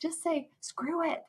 [0.00, 1.22] just say, screw it.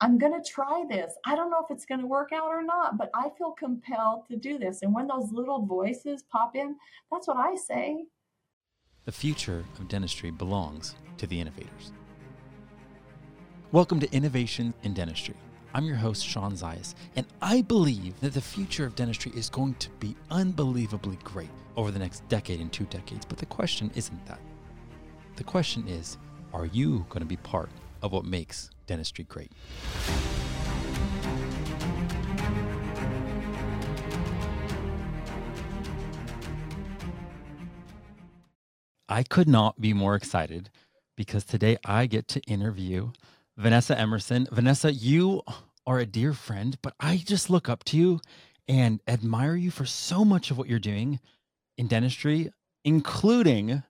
[0.00, 1.14] I'm going to try this.
[1.24, 4.26] I don't know if it's going to work out or not, but I feel compelled
[4.28, 4.82] to do this.
[4.82, 6.76] And when those little voices pop in,
[7.10, 8.04] that's what I say.
[9.04, 11.92] The future of dentistry belongs to the innovators.
[13.72, 15.34] Welcome to Innovation in Dentistry.
[15.74, 19.74] I'm your host, Shawn Zajas, and I believe that the future of dentistry is going
[19.76, 23.24] to be unbelievably great over the next decade and two decades.
[23.24, 24.40] But the question isn't that.
[25.36, 26.18] The question is,
[26.52, 27.70] are you going to be part
[28.02, 29.52] of what makes dentistry great?
[39.08, 40.70] I could not be more excited
[41.16, 43.12] because today I get to interview
[43.56, 44.48] Vanessa Emerson.
[44.50, 45.42] Vanessa, you
[45.86, 48.20] are a dear friend, but I just look up to you
[48.66, 51.20] and admire you for so much of what you're doing
[51.76, 52.50] in dentistry,
[52.84, 53.82] including,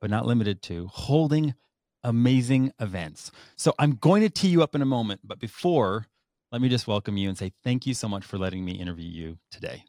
[0.00, 1.54] but not limited to, holding
[2.04, 3.30] amazing events.
[3.56, 6.06] So I'm going to tee you up in a moment, but before,
[6.50, 9.08] let me just welcome you and say thank you so much for letting me interview
[9.08, 9.84] you today.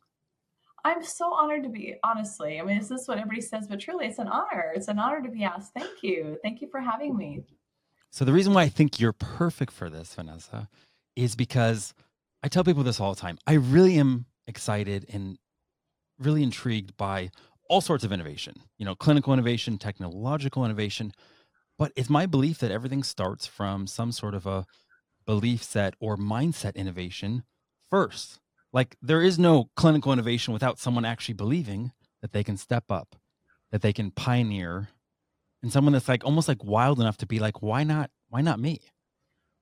[0.86, 2.60] I'm so honored to be, honestly.
[2.60, 3.68] I mean, is this what everybody says?
[3.68, 4.74] But truly, it's an honor.
[4.76, 5.74] It's an honor to be asked.
[5.74, 6.38] Thank you.
[6.44, 7.44] Thank you for having me.
[8.12, 10.68] So, the reason why I think you're perfect for this, Vanessa,
[11.16, 11.94] is because
[12.44, 13.38] I tell people this all the time.
[13.48, 15.38] I really am excited and
[16.20, 17.32] really intrigued by
[17.70, 21.14] all sorts of innovation, you know, clinical innovation, technological innovation.
[21.78, 24.66] But it's my belief that everything starts from some sort of a
[25.26, 27.44] belief set or mindset innovation
[27.90, 28.40] first.
[28.72, 33.16] Like there is no clinical innovation without someone actually believing that they can step up,
[33.72, 34.90] that they can pioneer,
[35.62, 38.10] and someone that's like almost like wild enough to be like, why not?
[38.30, 38.82] Why not me?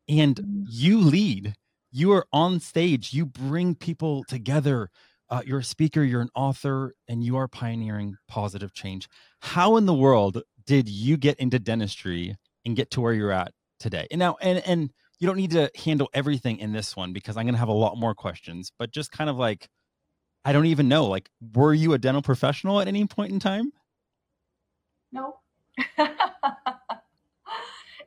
[0.08, 0.66] And mm.
[0.70, 1.54] you lead.
[1.92, 3.14] You are on stage.
[3.14, 4.90] You bring people together
[5.32, 9.08] uh, you're a speaker, you're an author, and you are pioneering positive change.
[9.40, 13.54] How in the world did you get into dentistry and get to where you're at
[13.80, 14.08] today?
[14.12, 17.44] And now, and and you don't need to handle everything in this one because I'm
[17.44, 18.72] going to have a lot more questions.
[18.80, 19.70] But just kind of like,
[20.44, 21.06] I don't even know.
[21.06, 23.72] Like, were you a dental professional at any point in time?
[25.12, 25.36] No.
[25.78, 26.16] it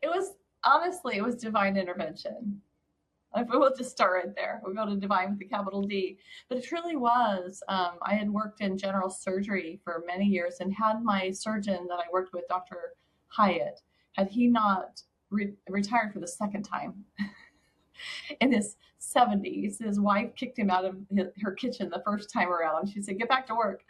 [0.04, 0.32] was
[0.64, 2.60] honestly, it was divine intervention.
[3.36, 4.60] If we'll just start right there.
[4.62, 6.18] We'll go to divine with the capital D.
[6.48, 7.62] But it truly was.
[7.68, 11.98] Um, I had worked in general surgery for many years and had my surgeon that
[11.98, 12.94] I worked with, Dr.
[13.28, 13.80] Hyatt,
[14.12, 17.04] had he not re- retired for the second time
[18.40, 22.48] in his 70s, his wife kicked him out of his, her kitchen the first time
[22.48, 22.88] around.
[22.88, 23.82] She said, Get back to work.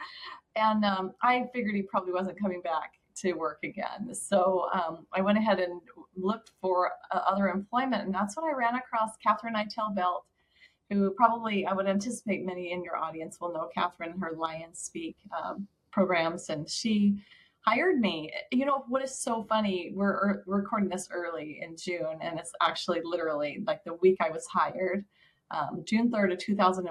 [0.57, 4.15] And um, I figured he probably wasn't coming back to work again.
[4.15, 5.81] So um, I went ahead and
[6.17, 10.25] looked for uh, other employment, and that's when I ran across Katherine Eitel Belt,
[10.91, 15.17] who probably I would anticipate many in your audience will know Katherine and her LionSpeak
[15.37, 17.17] um, programs, and she
[17.61, 18.31] hired me.
[18.51, 19.93] You know what is so funny?
[19.95, 24.31] We're, we're recording this early in June, and it's actually literally like the week I
[24.31, 25.05] was hired,
[25.51, 26.87] um, June third of two thousand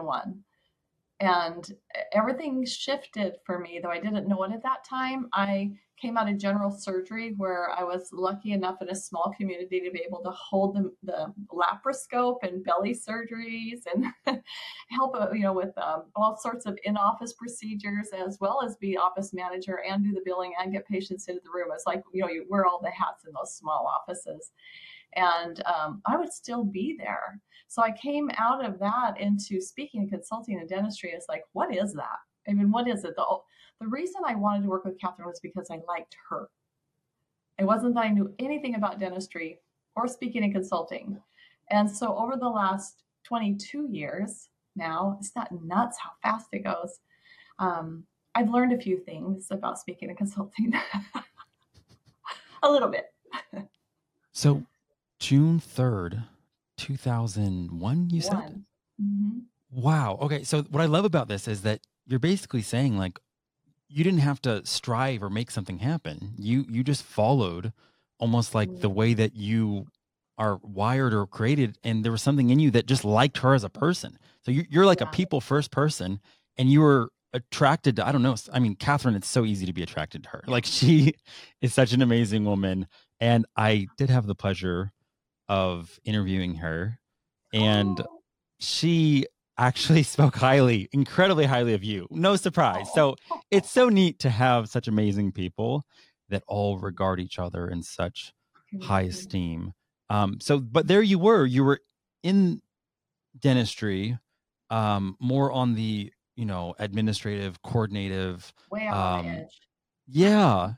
[1.23, 1.73] and
[2.13, 5.71] everything shifted for me though i didn't know it at that time i
[6.03, 9.91] came out of general surgery where I was lucky enough in a small community to
[9.91, 14.07] be able to hold the, the laparoscope and belly surgeries and
[14.89, 18.97] help, uh, you know, with um, all sorts of in-office procedures as well as be
[18.97, 21.69] office manager and do the billing and get patients into the room.
[21.73, 24.51] It's like, you know, you wear all the hats in those small offices.
[25.15, 27.39] And um, I would still be there.
[27.67, 31.11] So I came out of that into speaking and consulting and dentistry.
[31.11, 32.17] It's like, what is that?
[32.47, 33.15] I mean, what is it?
[33.15, 33.25] The,
[33.79, 36.49] the reason I wanted to work with Katherine was because I liked her.
[37.59, 39.59] It wasn't that I knew anything about dentistry
[39.95, 41.19] or speaking and consulting.
[41.69, 46.99] And so over the last 22 years now, it's not nuts how fast it goes.
[47.59, 50.73] Um, I've learned a few things about speaking and consulting.
[52.63, 53.05] a little bit.
[54.31, 54.63] so
[55.23, 56.25] June 3rd,
[56.77, 58.65] 2001, you said?
[59.01, 59.39] Mm-hmm.
[59.71, 60.17] Wow.
[60.21, 60.43] Okay.
[60.43, 63.17] So what I love about this is that you're basically saying like
[63.87, 66.33] you didn't have to strive or make something happen.
[66.37, 67.71] You you just followed
[68.19, 69.87] almost like the way that you
[70.37, 73.63] are wired or created and there was something in you that just liked her as
[73.63, 74.17] a person.
[74.41, 75.07] So you, you're like yeah.
[75.07, 76.19] a people first person
[76.57, 78.35] and you were attracted to, I don't know.
[78.51, 80.43] I mean, Katherine, it's so easy to be attracted to her.
[80.47, 81.13] Like she
[81.61, 82.87] is such an amazing woman.
[83.21, 84.91] And I did have the pleasure
[85.47, 86.99] of interviewing her
[87.53, 88.21] and oh.
[88.59, 89.25] she
[89.57, 92.07] actually spoke highly, incredibly highly of you.
[92.09, 92.87] No surprise.
[92.93, 93.15] So
[93.51, 95.83] it's so neat to have such amazing people
[96.29, 98.33] that all regard each other in such
[98.81, 99.73] high esteem.
[100.09, 101.79] Um, so, but there you were, you were
[102.23, 102.61] in
[103.39, 104.17] dentistry,
[104.69, 108.51] um, more on the, you know, administrative, coordinative.
[108.71, 109.59] Way on um, the edge.
[110.05, 110.73] Yeah,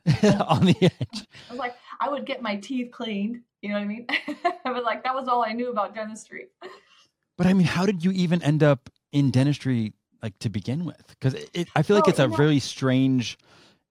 [0.47, 1.27] on the edge.
[1.49, 4.05] I was like, I would get my teeth cleaned You know what I mean?
[4.65, 6.49] I was like, that was all I knew about dentistry.
[7.35, 11.03] But I mean, how did you even end up in dentistry like to begin with?
[11.07, 11.33] Because
[11.75, 13.39] I feel like well, it's a very strange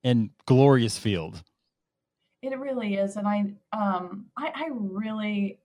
[0.04, 1.42] and glorious field.
[2.40, 5.58] It really is, and I um I, I really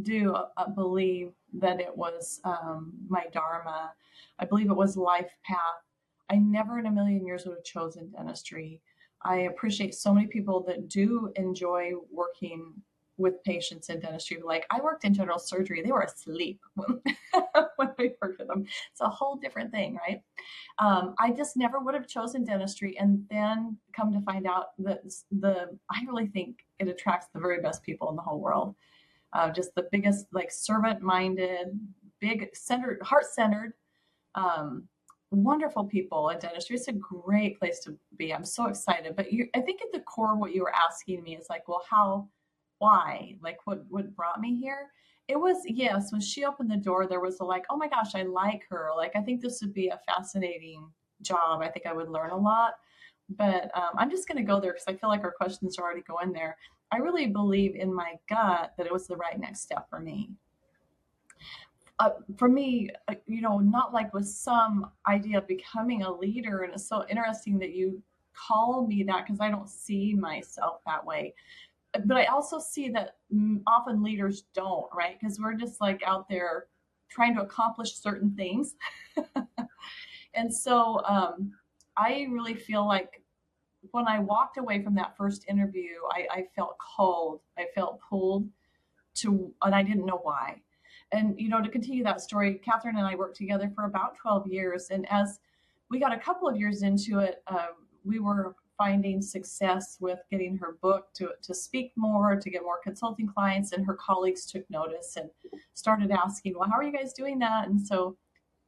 [0.00, 3.92] do uh, believe that it was um, my dharma.
[4.38, 5.84] I believe it was life path.
[6.30, 8.80] I never in a million years would have chosen dentistry.
[9.22, 12.72] I appreciate so many people that do enjoy working
[13.20, 14.38] with patients in dentistry.
[14.44, 17.00] Like I worked in general surgery, they were asleep when,
[17.76, 18.64] when we worked with them.
[18.90, 20.22] It's a whole different thing, right?
[20.78, 25.02] Um, I just never would have chosen dentistry, and then come to find out that
[25.30, 28.74] the I really think it attracts the very best people in the whole world.
[29.32, 31.68] Uh, just the biggest, like servant-minded,
[32.20, 33.74] big centered, heart-centered.
[34.34, 34.88] Um,
[35.30, 36.76] wonderful people at dentistry.
[36.76, 38.34] It's a great place to be.
[38.34, 39.14] I'm so excited.
[39.14, 41.82] But you, I think at the core, what you were asking me is like, well,
[41.88, 42.28] how
[42.80, 44.90] why, like what what brought me here.
[45.28, 48.14] It was yes, when she opened the door, there was a like, oh my gosh,
[48.16, 48.88] I like her.
[48.96, 50.90] Like I think this would be a fascinating
[51.22, 51.60] job.
[51.62, 52.74] I think I would learn a lot.
[53.36, 55.82] But um, I'm just going to go there because I feel like our questions are
[55.82, 56.56] already going there.
[56.90, 60.30] I really believe in my gut that it was the right next step for me.
[62.00, 66.62] Uh, for me, uh, you know, not like with some idea of becoming a leader.
[66.62, 68.02] And it's so interesting that you
[68.34, 71.34] call me that because I don't see myself that way
[72.04, 73.16] but I also see that
[73.66, 75.18] often leaders don't, right?
[75.20, 76.66] Because we're just like out there
[77.10, 78.74] trying to accomplish certain things.
[80.34, 81.52] and so um,
[81.96, 83.22] I really feel like
[83.90, 87.40] when I walked away from that first interview, I, I felt cold.
[87.58, 88.48] I felt pulled
[89.16, 90.60] to, and I didn't know why.
[91.12, 94.46] And, you know, to continue that story, Catherine and I worked together for about 12
[94.46, 94.90] years.
[94.90, 95.40] And as
[95.90, 100.56] we got a couple of years into it, um, we were finding success with getting
[100.56, 104.64] her book to, to speak more, to get more consulting clients, and her colleagues took
[104.70, 105.28] notice and
[105.74, 107.68] started asking, Well, how are you guys doing that?
[107.68, 108.16] And so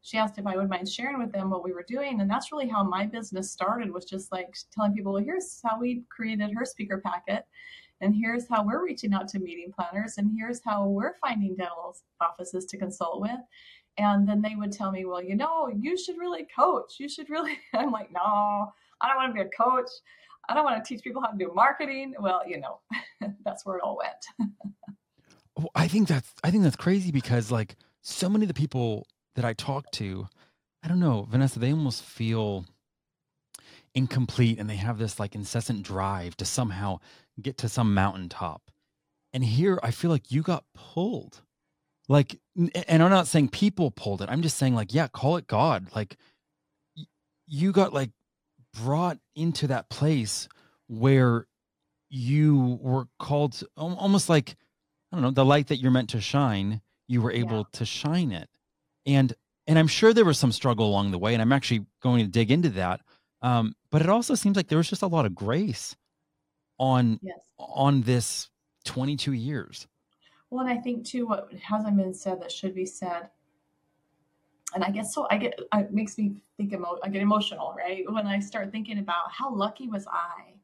[0.03, 2.21] she asked if I would mind sharing with them what we were doing.
[2.21, 5.81] And that's really how my business started was just like telling people, well, here's how
[5.81, 7.47] we created her speaker packet.
[8.03, 10.15] And here's how we're reaching out to meeting planners.
[10.19, 13.41] And here's how we're finding dental offices to consult with.
[13.97, 16.97] And then they would tell me, well, you know, you should really coach.
[16.99, 17.57] You should really.
[17.75, 18.73] I'm like, no,
[19.03, 19.91] I don't want to be a coach.
[20.49, 22.15] I don't want to teach people how to do marketing.
[22.19, 22.81] Well, you know,
[23.45, 24.51] that's where it all went.
[25.57, 29.07] well, I think that's I think that's crazy because like so many of the people
[29.37, 30.29] that I talk to,
[30.83, 32.67] I don't know, Vanessa, they almost feel
[33.95, 36.99] incomplete and they have this like incessant drive to somehow
[37.41, 38.63] get to some mountaintop.
[39.33, 41.43] And here I feel like you got pulled.
[42.09, 44.29] Like and I'm not saying people pulled it.
[44.29, 45.89] I'm just saying like yeah, call it God.
[45.95, 46.17] Like
[47.47, 48.11] you got like
[48.75, 50.49] brought into that place
[50.89, 51.47] where
[52.09, 54.57] you were called to, almost like
[55.11, 56.81] I don't know the light that you're meant to shine.
[57.09, 57.79] You were able yeah.
[57.79, 58.49] to shine it,
[59.07, 59.35] and
[59.67, 62.31] and I'm sure there was some struggle along the way, and I'm actually going to
[62.31, 63.01] dig into that.
[63.43, 65.97] Um, but it also seems like there was just a lot of grace
[66.79, 67.39] on yes.
[67.59, 68.51] on this
[68.85, 69.87] 22 years.
[70.51, 73.31] Well, and I think too, what hasn't been said that should be said
[74.75, 78.05] and I guess so I get it makes me think emo- I get emotional, right?
[78.11, 80.55] When I start thinking about how lucky was I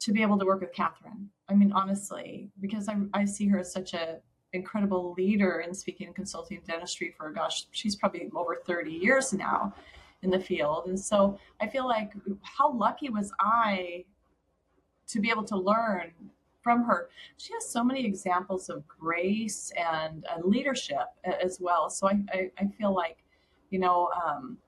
[0.00, 1.30] to be able to work with Katherine.
[1.48, 4.18] I mean, honestly, because I, I see her as such a
[4.52, 9.74] incredible leader in speaking and consulting dentistry for gosh, she's probably over 30 years now
[10.22, 10.86] in the field.
[10.86, 14.04] And so I feel like how lucky was I
[15.08, 16.12] to be able to learn
[16.66, 17.08] from her.
[17.36, 21.88] She has so many examples of grace and leadership as well.
[21.88, 23.18] So I, I, I, feel like,
[23.70, 24.58] you know, um,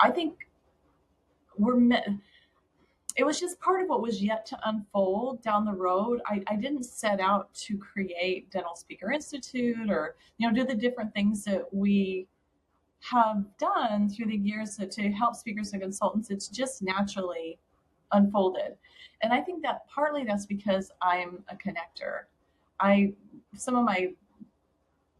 [0.00, 0.48] I think
[1.58, 2.08] we're met.
[3.18, 6.22] It was just part of what was yet to unfold down the road.
[6.26, 10.74] I, I didn't set out to create Dental Speaker Institute or, you know, do the
[10.74, 12.26] different things that we
[13.00, 16.30] have done through the years to, to help speakers and consultants.
[16.30, 17.58] It's just naturally
[18.12, 18.76] unfolded.
[19.22, 22.24] And I think that partly that's because I'm a connector.
[22.80, 23.12] I
[23.56, 24.12] some of my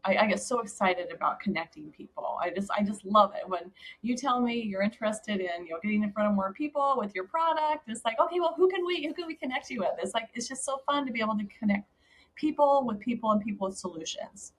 [0.05, 2.37] I, I, get so excited about connecting people.
[2.41, 3.71] I just I just love it when
[4.01, 7.15] you tell me you're interested in you know getting in front of more people with
[7.15, 7.87] your product.
[7.87, 9.91] It's like okay, well, who can we who can we connect you with?
[9.99, 11.87] It's like it's just so fun to be able to connect
[12.35, 14.53] people with people and people with solutions.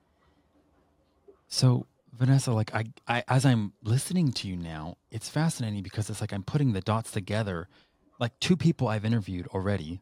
[1.47, 6.21] So Vanessa, like I, I as I'm listening to you now, it's fascinating because it's
[6.21, 7.67] like I'm putting the dots together
[8.19, 10.01] like two people I've interviewed already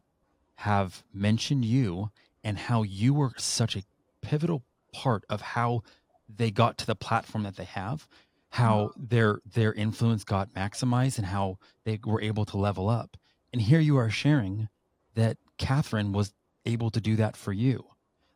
[0.56, 2.10] have mentioned you
[2.42, 3.82] and how you were such a
[4.22, 5.82] pivotal part of how
[6.28, 8.08] they got to the platform that they have,
[8.50, 9.04] how mm-hmm.
[9.08, 13.16] their their influence got maximized and how they were able to level up.
[13.52, 14.68] And here you are sharing
[15.14, 16.32] that Katherine was
[16.66, 17.84] able to do that for you.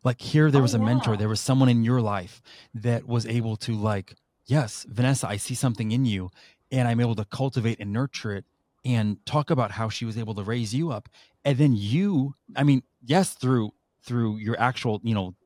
[0.04, 1.18] Like here, there Oh was a mentor, yeah.
[1.18, 2.40] there was someone in your life
[2.73, 4.14] that was able to, like,
[4.47, 6.30] yes, Vanessa, I see something in you,
[6.70, 8.44] and I'm able to cultivate and nurture it
[8.88, 11.11] and talk about how she was able to raise you up.
[11.45, 13.73] And then you, I mean, yes, through
[14.04, 15.37] through your actual, you know,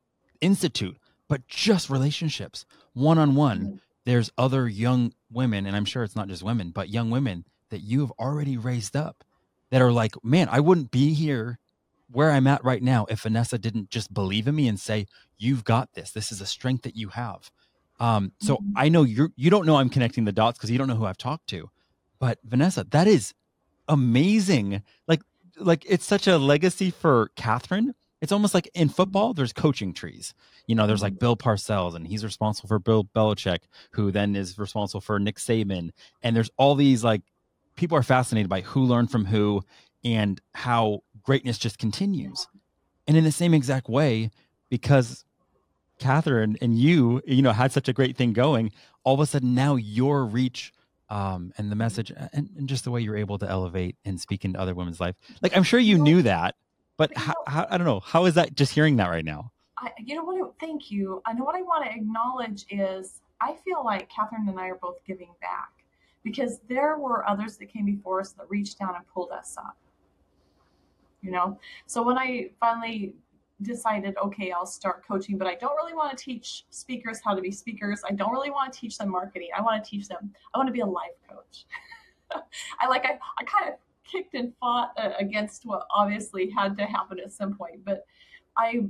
[0.40, 0.96] institute,
[1.28, 3.80] but just relationships, one on one.
[4.04, 7.80] There's other young women, and I'm sure it's not just women, but young women that
[7.80, 9.24] you have already raised up
[9.70, 11.58] that are like, man, I wouldn't be here
[12.10, 15.06] where I'm at right now if Vanessa didn't just believe in me and say,
[15.38, 16.12] "You've got this.
[16.12, 17.50] This is a strength that you have."
[18.00, 18.72] Um, so Mhm.
[18.76, 21.06] I know you're you don't know I'm connecting the dots because you don't know who
[21.06, 21.70] I've talked to,
[22.22, 23.34] but Vanessa, that is
[23.88, 24.80] amazing.
[25.08, 25.22] Like
[25.58, 27.96] like it's such a legacy for Katherine.
[28.20, 30.32] It's almost like in football, there's coaching trees.
[30.68, 31.18] You know, there's like mm-hmm.
[31.18, 35.90] Bill Parcells, and he's responsible for Bill Belichick, who then is responsible for Nick Saban.
[36.22, 37.22] And there's all these like
[37.74, 39.64] people are fascinated by who learned from who
[40.04, 42.46] and how greatness just continues.
[43.08, 44.30] And in the same exact way,
[44.70, 45.24] because
[45.98, 48.70] Katherine and you, you know, had such a great thing going,
[49.02, 50.72] all of a sudden now your reach
[51.12, 54.46] um, and the message and, and just the way you're able to elevate and speak
[54.46, 55.14] into other women's life.
[55.42, 56.54] Like I'm sure you knew that,
[56.96, 58.00] but how, how, I don't know.
[58.00, 59.52] How is that just hearing that right now?
[59.76, 60.36] I, you know what?
[60.36, 61.20] I- Thank you.
[61.26, 64.76] I know what I want to acknowledge is I feel like Katherine and I are
[64.76, 65.84] both giving back
[66.22, 69.76] because there were others that came before us that reached down and pulled us up.
[71.20, 73.12] You know, so when I finally
[73.62, 77.40] decided, okay, I'll start coaching, but I don't really want to teach speakers how to
[77.40, 78.02] be speakers.
[78.08, 79.48] I don't really want to teach them marketing.
[79.56, 80.32] I want to teach them.
[80.54, 81.66] I want to be a life coach.
[82.80, 86.84] I like I, I kind of kicked and fought uh, against what obviously had to
[86.84, 88.04] happen at some point, but
[88.56, 88.86] I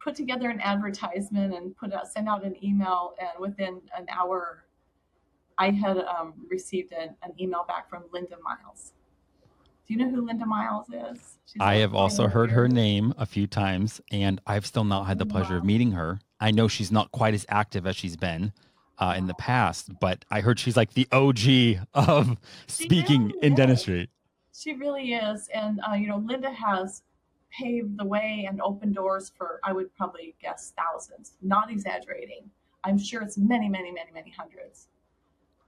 [0.00, 4.64] put together an advertisement and put out sent out an email and within an hour
[5.56, 8.92] I had um, received an, an email back from Linda Miles.
[9.86, 11.36] Do you know who Linda Miles is?
[11.44, 15.18] She's I have also heard her name a few times, and I've still not had
[15.18, 16.20] the pleasure of meeting her.
[16.40, 18.54] I know she's not quite as active as she's been
[18.98, 22.36] uh, in the past, but I heard she's like the OG of
[22.66, 23.56] speaking really in is.
[23.56, 24.10] dentistry.
[24.54, 25.48] She really is.
[25.52, 27.02] And, uh, you know, Linda has
[27.50, 32.48] paved the way and opened doors for, I would probably guess, thousands, not exaggerating.
[32.84, 34.88] I'm sure it's many, many, many, many hundreds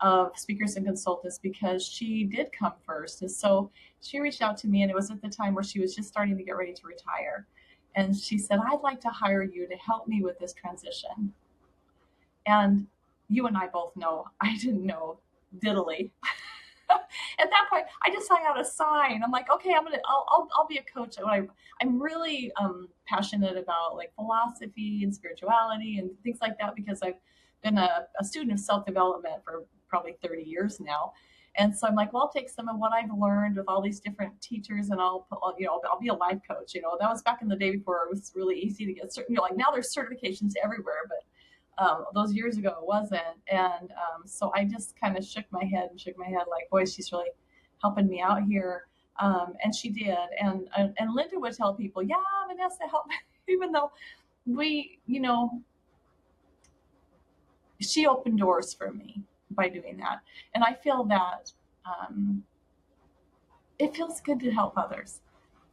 [0.01, 3.23] of speakers and consultants because she did come first.
[3.23, 5.81] And so she reached out to me, and it was at the time where she
[5.81, 7.47] was just starting to get ready to retire.
[7.95, 11.33] And she said, I'd like to hire you to help me with this transition.
[12.47, 12.87] And
[13.29, 15.19] you and I both know I didn't know
[15.59, 16.11] diddly.
[17.39, 19.23] At that point, I just hung out a sign.
[19.25, 21.17] I'm like, okay, I'm gonna, I'll, I'll, I'll be a coach.
[21.25, 21.43] I,
[21.83, 27.17] I'm really um, passionate about like philosophy and spirituality and things like that because I've
[27.65, 31.13] been a, a student of self development for probably 30 years now.
[31.59, 33.99] And so I'm like, well, I'll take some of what I've learned with all these
[33.99, 35.27] different teachers, and I'll,
[35.59, 36.75] you know, I'll be a life coach.
[36.75, 39.13] You know, that was back in the day before it was really easy to get
[39.13, 39.33] certain.
[39.33, 43.23] You know, like now there's certifications everywhere, but um, those years ago it wasn't.
[43.51, 46.69] And um, so I just kind of shook my head and shook my head, like,
[46.71, 47.31] boy, she's really
[47.81, 48.87] helping me out here.
[49.19, 50.17] Um, and she did.
[50.39, 52.17] And, and and Linda would tell people, yeah,
[52.49, 53.05] Vanessa, help,
[53.49, 53.93] even though
[54.45, 55.63] we, you know,
[57.81, 59.23] she opened doors for me
[59.57, 60.21] by doing that.
[60.55, 61.53] And I feel that
[61.85, 62.43] um,
[63.79, 65.21] it feels good to help others.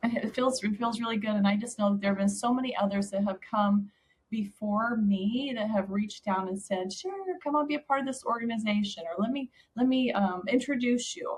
[0.02, 1.36] And it feels it feels really good.
[1.36, 3.90] And I just know that there have been so many others that have come
[4.30, 7.13] before me that have reached down and said, "Sure,
[7.44, 11.16] come on, be a part of this organization," or "Let me let me um, introduce
[11.16, 11.38] you."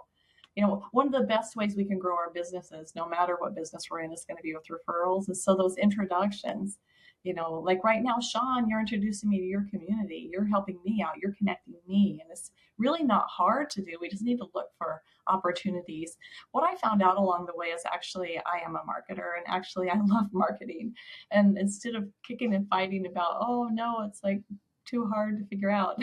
[0.55, 3.53] You know, one of the best ways we can grow our businesses, no matter what
[3.53, 5.27] business we're in, is going to be with referrals.
[5.27, 6.79] And so those introductions,
[7.25, 10.29] you know, like right now, Shawn, you're introducing me to your community.
[10.31, 11.17] You're helping me out.
[11.19, 12.19] You're connecting me.
[12.21, 13.97] And it's really not hard to do.
[13.99, 16.17] We just need to look for opportunities.
[16.51, 19.89] What I found out along the way is actually I am a marketer and actually
[19.89, 20.93] I love marketing.
[21.31, 24.43] And instead of kicking and fighting about, oh no, it's like
[24.85, 25.99] too hard to figure out.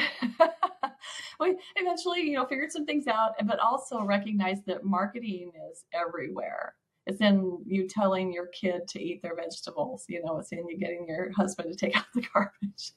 [1.41, 6.75] we eventually, you know, figured some things out, but also recognize that marketing is everywhere.
[7.07, 10.05] It's in you telling your kid to eat their vegetables.
[10.09, 12.93] You know, it's in you getting your husband to take out the garbage.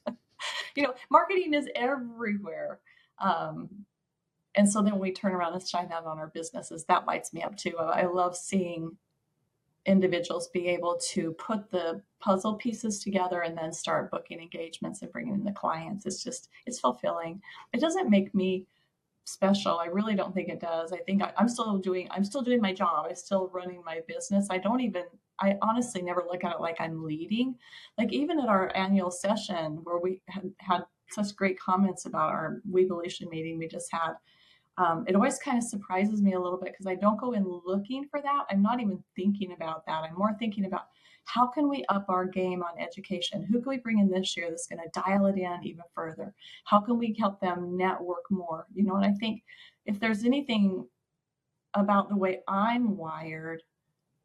[0.76, 2.80] you know, marketing is everywhere.
[3.18, 3.68] Um,
[4.54, 7.42] and so then we turn around and shine that on our businesses, that lights me
[7.42, 7.76] up too.
[7.78, 8.96] I love seeing
[9.84, 15.12] individuals be able to put the puzzle pieces together and then start booking engagements and
[15.12, 16.06] bringing in the clients.
[16.06, 17.40] It's just, it's fulfilling.
[17.72, 18.66] It doesn't make me
[19.26, 19.78] special.
[19.78, 20.92] I really don't think it does.
[20.92, 23.06] I think I, am still doing, I'm still doing my job.
[23.08, 24.46] I'm still running my business.
[24.50, 25.04] I don't even,
[25.40, 27.56] I honestly never look at it like I'm leading.
[27.98, 32.62] Like even at our annual session where we had, had such great comments about our
[32.70, 34.12] Weevolution meeting we just had,
[34.78, 37.44] um, it always kind of surprises me a little bit because I don't go in
[37.66, 38.44] looking for that.
[38.50, 40.04] I'm not even thinking about that.
[40.04, 40.86] I'm more thinking about,
[41.26, 43.42] how can we up our game on education?
[43.42, 46.32] Who can we bring in this year that's going to dial it in even further?
[46.64, 48.66] How can we help them network more?
[48.74, 49.42] You know, and I think
[49.84, 50.86] if there's anything
[51.74, 53.62] about the way I'm wired,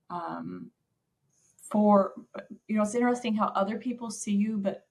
[0.10, 0.70] um,
[1.70, 2.14] for
[2.68, 4.86] you know, it's interesting how other people see you, but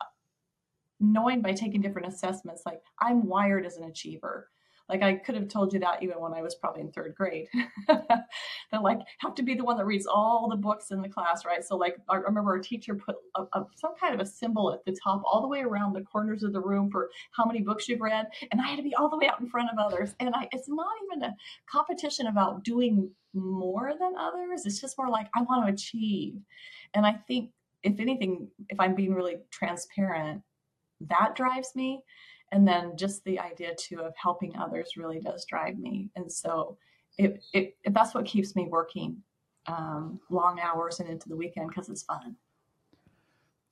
[0.99, 4.51] knowing by taking different assessments, like I'm wired as an achiever.
[4.91, 7.47] Like I could have told you that even when I was probably in third grade.
[7.89, 11.45] that like have to be the one that reads all the books in the class,
[11.45, 11.65] right?
[11.65, 14.85] So like I remember our teacher put a, a, some kind of a symbol at
[14.85, 17.89] the top, all the way around the corners of the room for how many books
[17.89, 20.15] you've read, and I had to be all the way out in front of others.
[20.19, 21.37] And I, it's not even a
[21.71, 24.67] competition about doing more than others.
[24.67, 26.35] It's just more like I want to achieve.
[26.95, 27.51] And I think
[27.83, 30.43] if anything, if I'm being really transparent,
[31.09, 32.03] that drives me
[32.53, 36.11] and then just the idea too of helping others really does drive me.
[36.17, 36.77] And so
[37.19, 39.17] it, it, it that's what keeps me working
[39.67, 42.37] um, long hours and into the weekend because it's fun.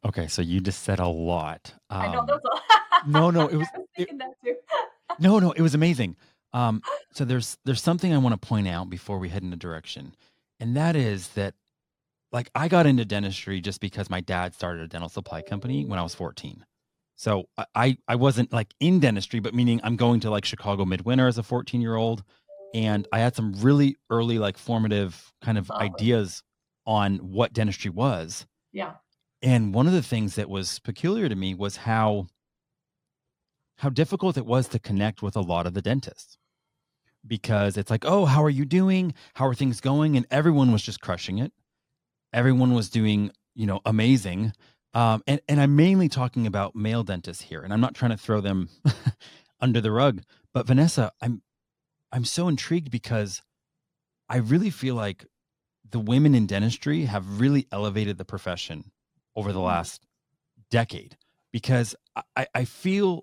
[0.04, 2.40] Okay so you just said a lot um, i know those
[3.06, 3.66] no no it was,
[3.96, 4.08] it,
[5.18, 6.16] no no it was amazing.
[6.52, 6.82] Um,
[7.12, 10.14] so there's there's something i want to point out before we head in a direction
[10.60, 11.54] and that is that
[12.32, 15.98] like i got into dentistry just because my dad started a dental supply company when
[15.98, 16.64] i was 14
[17.18, 21.26] so I I wasn't like in dentistry, but meaning I'm going to like Chicago midwinter
[21.26, 22.22] as a 14 year old,
[22.74, 26.44] and I had some really early like formative kind of ideas
[26.86, 28.46] on what dentistry was.
[28.72, 28.94] Yeah.
[29.42, 32.28] And one of the things that was peculiar to me was how
[33.78, 36.38] how difficult it was to connect with a lot of the dentists
[37.26, 39.12] because it's like, oh, how are you doing?
[39.34, 40.16] How are things going?
[40.16, 41.52] And everyone was just crushing it.
[42.32, 44.52] Everyone was doing, you know, amazing.
[44.94, 48.16] Um, and, and I'm mainly talking about male dentists here, and I'm not trying to
[48.16, 48.68] throw them
[49.60, 50.22] under the rug.
[50.52, 51.42] But Vanessa, I'm
[52.10, 53.42] I'm so intrigued because
[54.28, 55.26] I really feel like
[55.90, 58.90] the women in dentistry have really elevated the profession
[59.36, 59.66] over the mm-hmm.
[59.66, 60.06] last
[60.70, 61.16] decade
[61.52, 61.94] because
[62.36, 63.22] I, I feel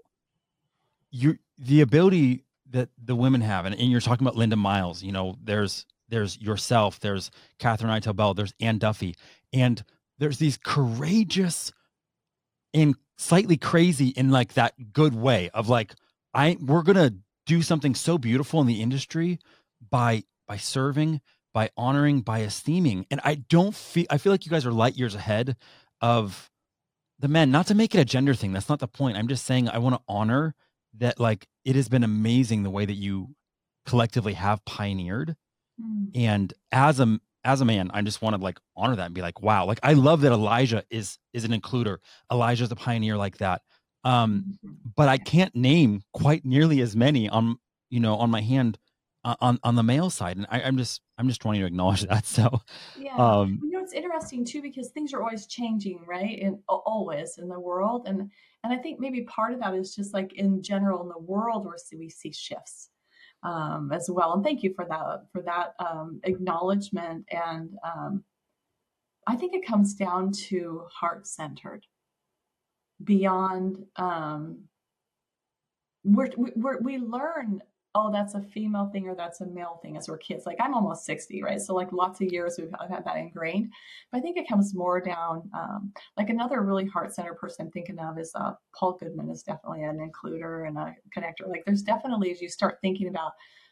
[1.11, 5.11] you the ability that the women have, and, and you're talking about Linda Miles, you
[5.11, 9.15] know, there's there's yourself, there's Katherine Eitel Belt, there's Anne Duffy,
[9.53, 9.83] and
[10.19, 11.71] there's these courageous
[12.73, 15.93] and slightly crazy in like that good way of like
[16.33, 17.13] I we're gonna
[17.45, 19.39] do something so beautiful in the industry
[19.89, 21.21] by by serving,
[21.53, 23.05] by honoring, by esteeming.
[23.09, 25.55] And I don't feel I feel like you guys are light years ahead
[26.01, 26.49] of
[27.19, 27.51] the men.
[27.51, 28.51] Not to make it a gender thing.
[28.51, 29.17] That's not the point.
[29.17, 30.53] I'm just saying I want to honor
[30.97, 33.35] that like it has been amazing the way that you
[33.85, 35.35] collectively have pioneered.
[35.81, 36.11] Mm.
[36.15, 39.21] And as a as a man, I just want to like honor that and be
[39.21, 41.97] like, wow, like I love that Elijah is is an includer.
[42.31, 43.61] Elijah's a pioneer like that.
[44.03, 44.73] Um, mm-hmm.
[44.95, 47.57] but I can't name quite nearly as many on
[47.89, 48.77] you know on my hand
[49.23, 52.01] uh, on on the male side, and I, am just I'm just wanting to acknowledge
[52.09, 52.25] that.
[52.25, 52.61] So
[52.99, 56.39] yeah, um, you know it's interesting too because things are always changing, right?
[56.41, 58.31] And always in the world, and
[58.63, 61.65] and I think maybe part of that is just like in general in the world
[61.65, 62.89] where we see shifts
[63.45, 64.33] um, as well.
[64.33, 67.25] And thank you for that for that um, acknowledgement.
[67.31, 68.23] And um,
[69.27, 71.85] I think it comes down to heart centered,
[73.03, 73.85] beyond.
[73.95, 74.41] Um,
[76.07, 77.61] we're, we're, we learn
[77.95, 80.45] oh, that's a female thing or that's a male thing as we're kids.
[80.45, 81.61] Like I'm almost 60, right?
[81.61, 83.71] So like lots of years we've had that ingrained.
[84.11, 87.97] But I think it comes more down, um, like another really heart-centered person I'm thinking
[87.97, 91.47] of is uh, Paul Goodman is definitely an includer and a connector.
[91.47, 93.31] Like there's definitely, as you start thinking about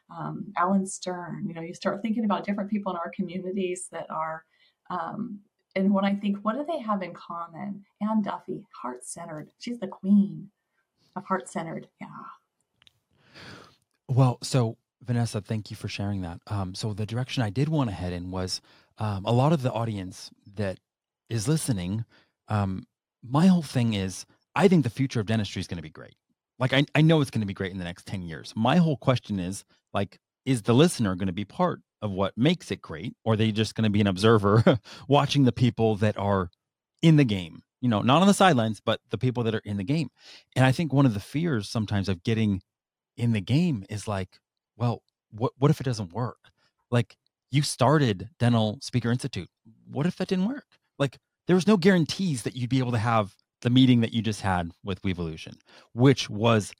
[0.09, 4.09] um, Alan Stern, you know, you start thinking about different people in our communities that
[4.09, 4.45] are,
[4.89, 5.39] um,
[5.75, 7.83] and when I think, what do they have in common?
[8.01, 9.49] Anne Duffy, heart-centered.
[9.59, 10.49] She's the queen
[11.17, 11.87] of heart-centered.
[11.99, 12.07] Yeah.
[14.07, 16.39] Well, so Vanessa, thank you for sharing that.
[16.47, 18.61] Um, so the direction I did want to head in was
[18.97, 20.79] um, a lot of the audience that
[21.29, 22.05] is listening.
[22.47, 22.85] Um,
[23.23, 26.15] my whole thing is, I think the future of dentistry is going to be great.
[26.59, 28.53] Like I, I know it's going to be great in the next 10 years.
[28.55, 32.69] My whole question is like, is the listener going to be part of what makes
[32.69, 33.15] it great?
[33.23, 36.49] Or are they just going to be an observer watching the people that are
[37.01, 37.63] in the game?
[37.81, 40.09] You know, not on the sidelines, but the people that are in the game.
[40.55, 42.61] And I think one of the fears sometimes of getting
[43.17, 44.39] in the game is like,
[44.77, 46.51] well, what what if it doesn't work?
[46.91, 47.17] Like
[47.51, 49.49] you started Dental Speaker Institute.
[49.89, 50.65] What if that didn't work?
[50.99, 54.21] Like there was no guarantees that you'd be able to have the meeting that you
[54.21, 55.55] just had with Weevolution,
[55.93, 56.73] which was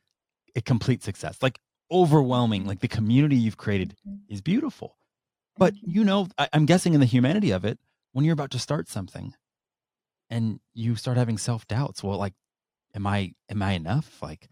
[0.56, 1.38] a complete success.
[1.42, 1.60] Like
[1.94, 2.66] overwhelming.
[2.66, 4.34] Like the community you've created mm-hmm.
[4.34, 4.98] is beautiful.
[5.58, 7.80] But you know, I, I'm guessing in the humanity of it,
[8.12, 9.34] when you're about to start something
[10.30, 12.34] and you start having self doubts, well, like,
[12.96, 14.22] am I am I enough?
[14.22, 14.50] Like,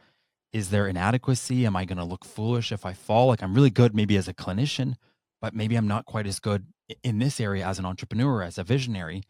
[0.53, 1.65] is there inadequacy?
[1.65, 3.27] Am I going to look foolish if I fall?
[3.27, 4.95] Like I'm really good maybe as a clinician,
[5.41, 6.67] but maybe I'm not quite as good
[7.03, 9.23] in this area as an entrepreneur, as a visionary.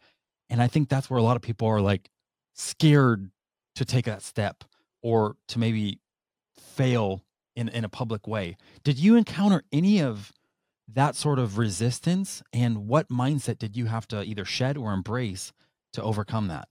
[0.50, 2.10] And I think that's where a lot of people are like
[2.54, 3.30] scared
[3.76, 4.64] to take that step
[5.02, 6.00] or to maybe
[6.58, 7.22] fail
[7.54, 8.56] in, in a public way.
[8.84, 10.32] Did you encounter any of
[10.88, 12.42] that sort of resistance?
[12.52, 15.52] And what mindset did you have to either shed or embrace
[15.92, 16.68] to overcome that?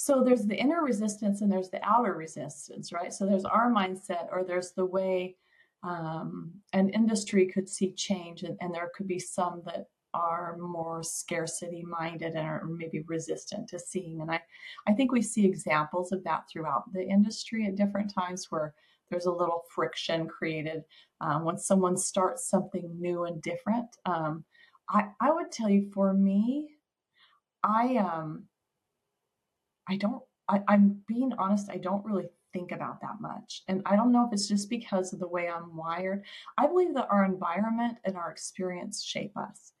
[0.00, 3.12] So there's the inner resistance and there's the outer resistance, right?
[3.12, 5.34] So there's our mindset or there's the way
[5.82, 11.02] um, an industry could see change, and, and there could be some that are more
[11.02, 14.20] scarcity minded and are maybe resistant to seeing.
[14.20, 14.40] And I,
[14.86, 18.74] I think we see examples of that throughout the industry at different times where
[19.10, 20.84] there's a little friction created
[21.20, 23.88] um, when someone starts something new and different.
[24.06, 24.44] Um,
[24.88, 26.68] I, I would tell you for me,
[27.64, 28.44] I um
[29.88, 33.62] I don't I, I'm being honest, I don't really think about that much.
[33.68, 36.24] And I don't know if it's just because of the way I'm wired.
[36.56, 39.72] I believe that our environment and our experience shape us.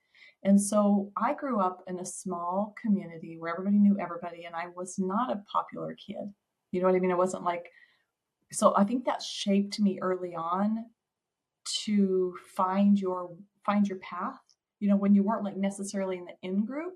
[0.44, 4.66] And so I grew up in a small community where everybody knew everybody, and I
[4.76, 6.32] was not a popular kid.
[6.70, 7.10] You know what I mean?
[7.10, 7.66] It wasn't like,
[8.52, 10.86] so I think that shaped me early on
[11.84, 13.30] to find your
[13.66, 14.40] find your path.
[14.80, 16.94] You know, when you weren't like necessarily in the in group.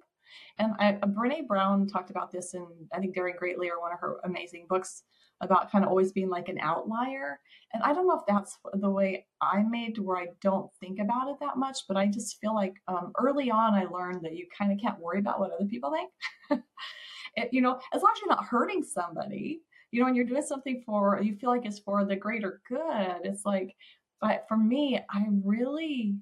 [0.58, 4.00] And I, Brene Brown talked about this in I think Daring Greatly or one of
[4.00, 5.02] her amazing books
[5.42, 7.40] about kind of always being like an outlier.
[7.74, 11.28] And I don't know if that's the way I'm made where I don't think about
[11.28, 14.46] it that much, but I just feel like um, early on I learned that you
[14.56, 16.62] kind of can't worry about what other people think.
[17.36, 20.42] it, you know, as long as you're not hurting somebody, you know, when you're doing
[20.42, 23.20] something for, you feel like it's for the greater good.
[23.24, 23.74] It's like,
[24.20, 26.16] but for me, I really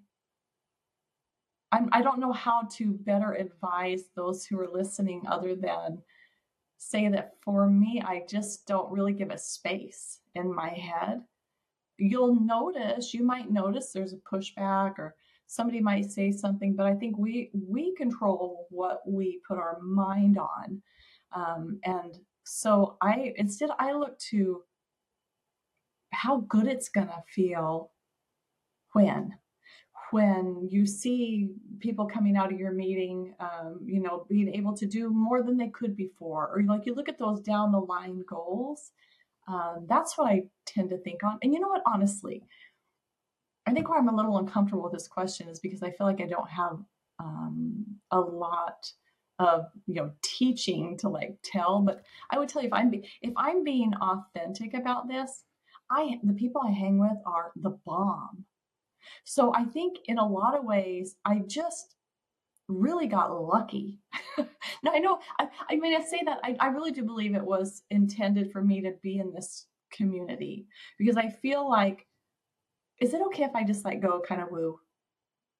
[1.72, 6.02] I'm, I don't know how to better advise those who are listening other than
[6.78, 11.20] say that for me, I just don't really give a space in my head.
[11.98, 15.14] You'll notice, you might notice there's a pushback or
[15.46, 20.38] somebody might say something, but I think we we control what we put our mind
[20.38, 20.82] on.
[21.32, 24.62] Um, and so I instead I look to
[26.12, 27.90] how good it's gonna feel
[28.92, 29.34] when
[30.10, 34.86] when you see people coming out of your meeting, um, you know, being able to
[34.86, 38.22] do more than they could before, or like you look at those down the line
[38.28, 38.92] goals,
[39.48, 41.38] um, that's what I tend to think on.
[41.42, 42.44] And you know what, honestly,
[43.66, 46.20] I think where I'm a little uncomfortable with this question is because I feel like
[46.20, 46.78] I don't have
[47.18, 48.90] um, a lot
[49.38, 51.80] of you know teaching to like tell.
[51.80, 55.44] But I would tell you if I'm be- if I'm being authentic about this,
[55.90, 58.44] I the people I hang with are the bomb
[59.24, 61.96] so I think in a lot of ways, I just
[62.68, 63.98] really got lucky.
[64.38, 67.44] now I know, I, I, mean, I say that I, I really do believe it
[67.44, 70.66] was intended for me to be in this community
[70.98, 72.06] because I feel like,
[73.00, 74.78] is it okay if I just like go kind of woo?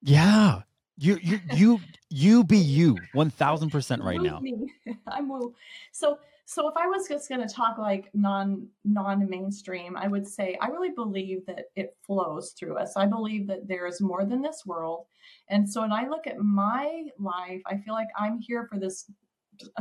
[0.03, 0.62] Yeah.
[0.96, 4.40] You you you you be you one thousand percent right now.
[5.09, 5.55] I'm woo.
[5.92, 6.18] So
[6.51, 10.59] so if I was just going to talk like non non mainstream, I would say
[10.61, 12.97] I really believe that it flows through us.
[12.97, 15.07] I believe that there is more than this world,
[15.49, 19.09] and so when I look at my life, I feel like I'm here for this.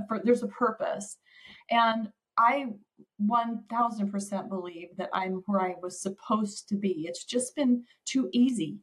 [0.07, 1.17] For there's a purpose,
[1.71, 2.67] and I
[3.19, 7.07] 1000% believe that I'm where I was supposed to be.
[7.07, 8.77] It's just been too easy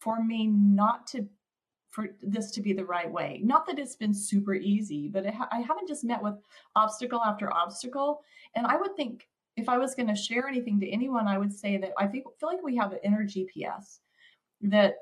[0.00, 1.28] for me not to
[1.98, 3.40] for this to be the right way.
[3.42, 6.34] Not that it's been super easy, but ha- I haven't just met with
[6.76, 8.22] obstacle after obstacle.
[8.54, 11.52] And I would think if I was going to share anything to anyone, I would
[11.52, 13.98] say that I think, feel like we have an inner GPS.
[14.60, 14.94] That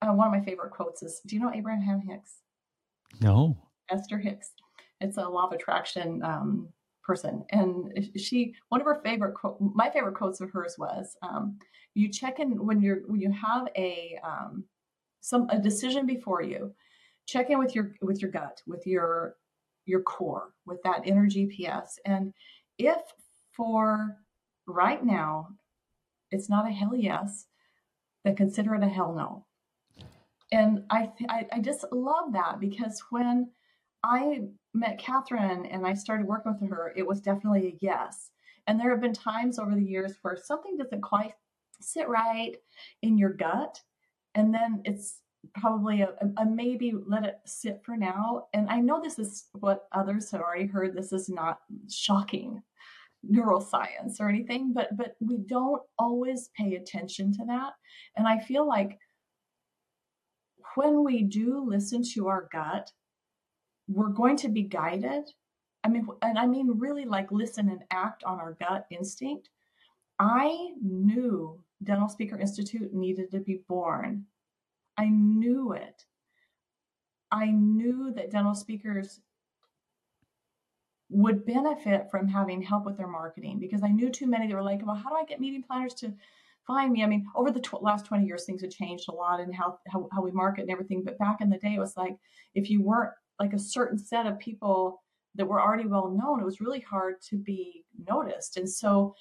[0.00, 2.36] uh, one of my favorite quotes is Do you know Abraham Hicks?
[3.20, 3.56] No.
[3.90, 4.52] Esther Hicks.
[5.00, 6.68] It's a law of attraction um,
[7.02, 7.44] person.
[7.50, 11.58] And she, one of her favorite, quote, my favorite quotes of hers was, um,
[11.94, 14.62] you check in when you're, when you have a, um,
[15.26, 16.72] some a decision before you.
[17.26, 19.34] Check in with your with your gut with your
[19.84, 22.32] your core with that inner gps and
[22.78, 23.00] if
[23.52, 24.16] for
[24.66, 25.48] right now
[26.30, 27.46] it's not a hell yes
[28.24, 29.46] then consider it a hell no.
[30.52, 33.50] And I, I i just love that because when
[34.04, 34.42] i
[34.74, 38.30] met katherine and i started working with her it was definitely a yes.
[38.68, 41.32] And there have been times over the years where something doesn't quite
[41.80, 42.56] sit right
[43.02, 43.80] in your gut
[44.36, 45.22] and then it's
[45.54, 48.46] probably a, a, maybe let it sit for now.
[48.52, 50.94] And i know this is what others have already heard.
[50.94, 51.58] This is not
[51.90, 52.62] shocking
[53.28, 57.72] neuroscience or anything but but we don't always pay attention to that.
[58.16, 58.98] And i feel like
[60.76, 62.90] when we do listen to our gut
[63.88, 65.24] we're going to be guided.
[65.82, 69.48] I mean and i mean really like listen and act on our gut instinct.
[70.18, 74.26] I knew dental speaker institute needed to be born
[74.96, 76.04] I knew it.
[77.30, 79.20] I knew that dental speakers
[81.08, 84.62] would benefit from having help with their marketing because I knew too many that were
[84.62, 86.12] like, well, how do I get meeting planners to
[86.66, 87.04] find me?
[87.04, 89.78] I mean, over the tw- last 20 years, things have changed a lot in how,
[89.88, 91.04] how, how we market and everything.
[91.04, 92.16] But back in the day, it was like,
[92.54, 95.02] if you weren't like a certain set of people
[95.34, 98.56] that were already well known, it was really hard to be noticed.
[98.56, 99.14] And so,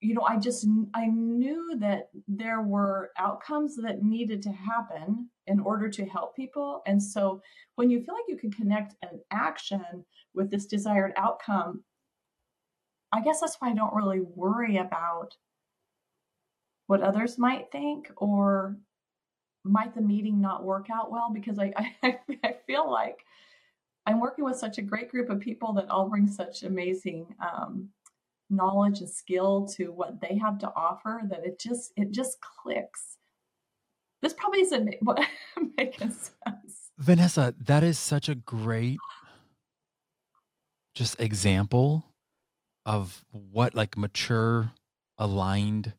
[0.00, 5.60] you know, I just, I knew that there were outcomes that needed to happen in
[5.60, 6.82] order to help people.
[6.86, 7.42] And so
[7.74, 11.84] when you feel like you can connect an action with this desired outcome,
[13.12, 15.36] I guess that's why I don't really worry about
[16.86, 18.76] what others might think or
[19.64, 23.24] might the meeting not work out well because I, I, I feel like
[24.06, 27.90] I'm working with such a great group of people that all bring such amazing um,
[28.50, 33.16] knowledge and skill to what they have to offer that it just it just clicks.
[34.22, 35.20] This probably isn't what
[35.76, 36.90] making sense.
[36.98, 38.98] Vanessa, that is such a great
[40.94, 42.04] just example
[42.84, 44.72] of what like mature
[45.18, 45.92] aligned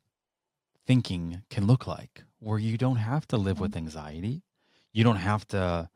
[0.86, 3.86] thinking can look like where you don't have to live with mm-hmm.
[3.86, 4.44] anxiety
[4.92, 5.90] you don't have to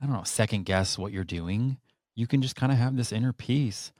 [0.00, 1.78] i don't know second guess what you're doing
[2.14, 3.92] you can just kind of have this inner peace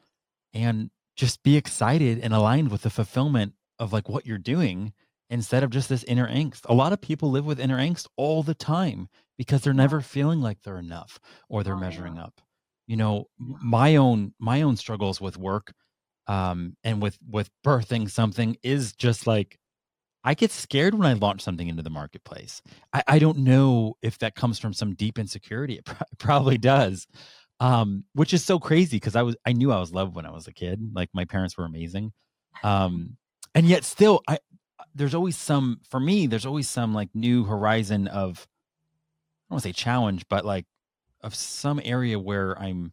[0.54, 4.92] and just be excited and aligned with the fulfillment of like what you're doing
[5.30, 6.60] instead of just this inner angst.
[6.66, 10.40] A lot of people live with inner angst all the time because they're never feeling
[10.40, 12.40] like they're enough or they're oh, measuring up.
[12.86, 15.72] You know my own my own struggles with work
[16.28, 19.58] um and with with birthing something is just like
[20.24, 22.62] i get scared when i launch something into the marketplace.
[22.92, 25.78] I i don't know if that comes from some deep insecurity.
[25.78, 27.08] It pr- probably does
[27.60, 30.30] um which is so crazy because i was i knew i was loved when i
[30.30, 32.12] was a kid like my parents were amazing
[32.62, 33.16] um
[33.54, 34.38] and yet still i
[34.94, 39.62] there's always some for me there's always some like new horizon of i don't want
[39.62, 40.66] to say challenge but like
[41.26, 42.92] of some area where I'm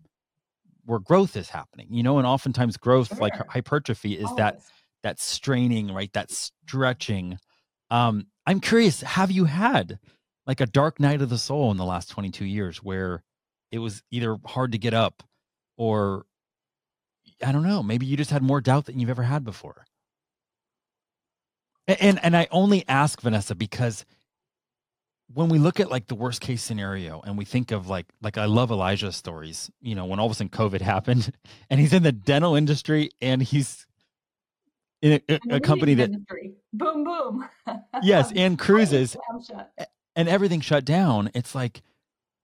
[0.86, 3.17] where growth is happening, you know, and oftentimes growth sure.
[3.19, 4.38] like hypertrophy is Always.
[4.38, 4.60] that
[5.04, 6.12] that straining, right?
[6.13, 7.38] That stretching.
[7.89, 9.99] Um, I'm curious, have you had
[10.47, 13.23] like a dark night of the soul in the last 22 years where
[13.74, 15.24] it was either hard to get up
[15.78, 16.28] or
[17.44, 19.86] I don't know, maybe you just had more doubt than you've ever had before.
[21.88, 24.06] And and, and I only ask Vanessa because
[25.34, 28.38] when we look at like the worst case scenario and we think of like like
[28.38, 31.34] I love Elijah's stories, you know, when all of a sudden COVID happened
[31.72, 33.88] and he's in the dental industry and he's
[35.02, 36.54] in a, a, a company that industry.
[36.74, 37.50] boom boom.
[38.04, 39.18] yes, and cruises
[40.16, 41.32] and everything shut down.
[41.34, 41.82] It's like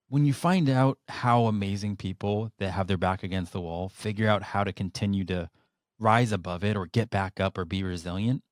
[0.10, 4.28] when you find out how amazing people that have their back against the wall figure
[4.28, 5.50] out how to continue to
[6.00, 8.44] rise above it or get back up or be resilient.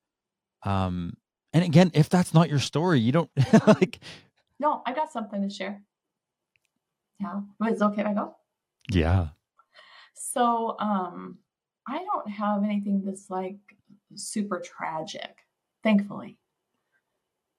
[0.64, 1.14] Um,
[1.54, 3.32] and again, if that's not your story, you don't
[3.68, 4.00] like
[4.60, 5.84] no, I got something to share.
[7.20, 7.42] Yeah.
[7.60, 8.36] But it's okay if I go?
[8.90, 9.30] Yeah.
[10.14, 11.40] So um
[11.88, 13.58] I don't have anything that's like
[14.16, 15.38] super tragic,
[15.84, 16.38] thankfully.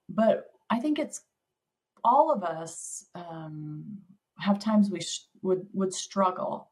[0.09, 1.23] But I think it's
[2.05, 3.99] all of us um,
[4.39, 6.71] have times we sh- would would struggle,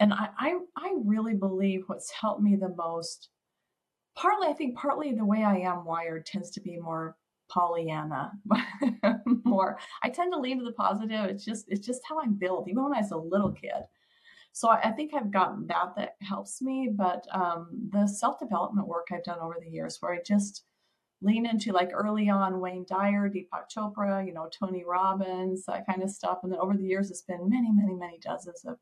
[0.00, 3.28] and I, I I really believe what's helped me the most.
[4.16, 7.16] Partly, I think partly the way I am wired tends to be more
[7.50, 8.32] Pollyanna
[9.44, 9.78] more.
[10.02, 11.24] I tend to lean to the positive.
[11.26, 13.84] It's just it's just how I'm built, even when I was a little kid.
[14.52, 16.88] So I, I think I've gotten that that helps me.
[16.92, 20.64] But um, the self development work I've done over the years, where I just
[21.24, 26.02] lean into like early on Wayne Dyer, Deepak Chopra, you know Tony Robbins, that kind
[26.02, 28.76] of stuff, and then over the years it's been many, many, many dozens of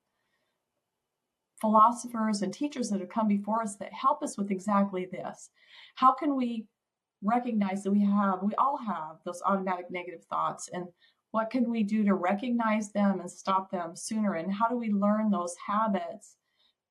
[1.60, 5.50] philosophers and teachers that have come before us that help us with exactly this.
[5.94, 6.66] How can we
[7.22, 10.68] recognize that we have, we all have those automatic negative thoughts.
[10.72, 10.86] And
[11.30, 14.34] what can we do to recognize them and stop them sooner?
[14.34, 16.36] And how do we learn those habits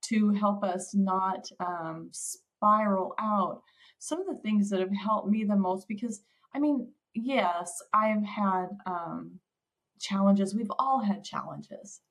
[0.06, 3.62] to help us not um, spiral out?
[4.04, 6.22] Some of the things that have helped me the most, because
[6.56, 9.40] I mean, yes, I've had um,
[10.00, 10.56] challenges.
[10.56, 12.02] We've all had challenges.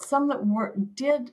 [0.00, 1.30] Some that were did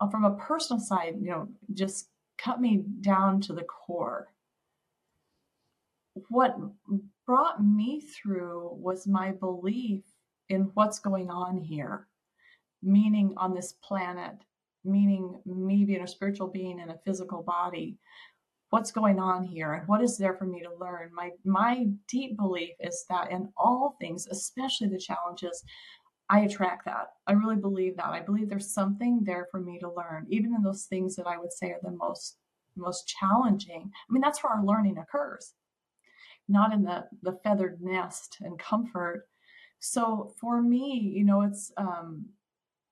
[0.00, 4.28] uh, from a personal side, you know, just cut me down to the core.
[6.28, 6.56] What
[7.26, 10.04] brought me through was my belief
[10.48, 12.06] in what's going on here,
[12.84, 14.36] meaning on this planet,
[14.84, 17.98] meaning me being a spiritual being in a physical body.
[18.70, 21.10] What's going on here and what is there for me to learn?
[21.14, 25.62] My my deep belief is that in all things, especially the challenges,
[26.30, 27.08] I attract that.
[27.26, 28.06] I really believe that.
[28.06, 31.36] I believe there's something there for me to learn, even in those things that I
[31.36, 32.38] would say are the most
[32.74, 33.90] most challenging.
[34.08, 35.52] I mean, that's where our learning occurs,
[36.48, 39.28] not in the the feathered nest and comfort.
[39.80, 42.26] So for me, you know, it's um,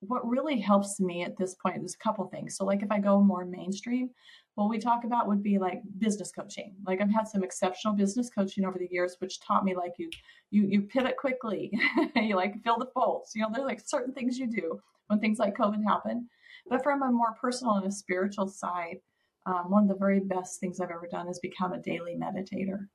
[0.00, 2.56] what really helps me at this point is a couple things.
[2.56, 4.10] So, like if I go more mainstream,
[4.54, 6.74] what we talk about would be like business coaching.
[6.86, 10.08] Like I've had some exceptional business coaching over the years, which taught me like you
[10.50, 11.70] you you pivot quickly,
[12.16, 13.32] you like fill the faults.
[13.34, 16.28] You know, there's like certain things you do when things like COVID happen.
[16.68, 18.98] But from a more personal and a spiritual side,
[19.46, 22.86] um, one of the very best things I've ever done is become a daily meditator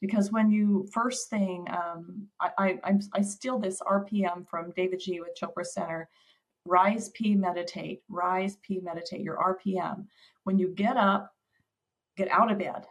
[0.00, 5.36] because when you first thing um, I, I, I steal this rpm from davidji with
[5.40, 6.08] chopra center.
[6.66, 8.02] Rise p meditate.
[8.08, 10.06] Rise p meditate your rpm
[10.44, 11.32] when you get up
[12.16, 12.86] get out of bed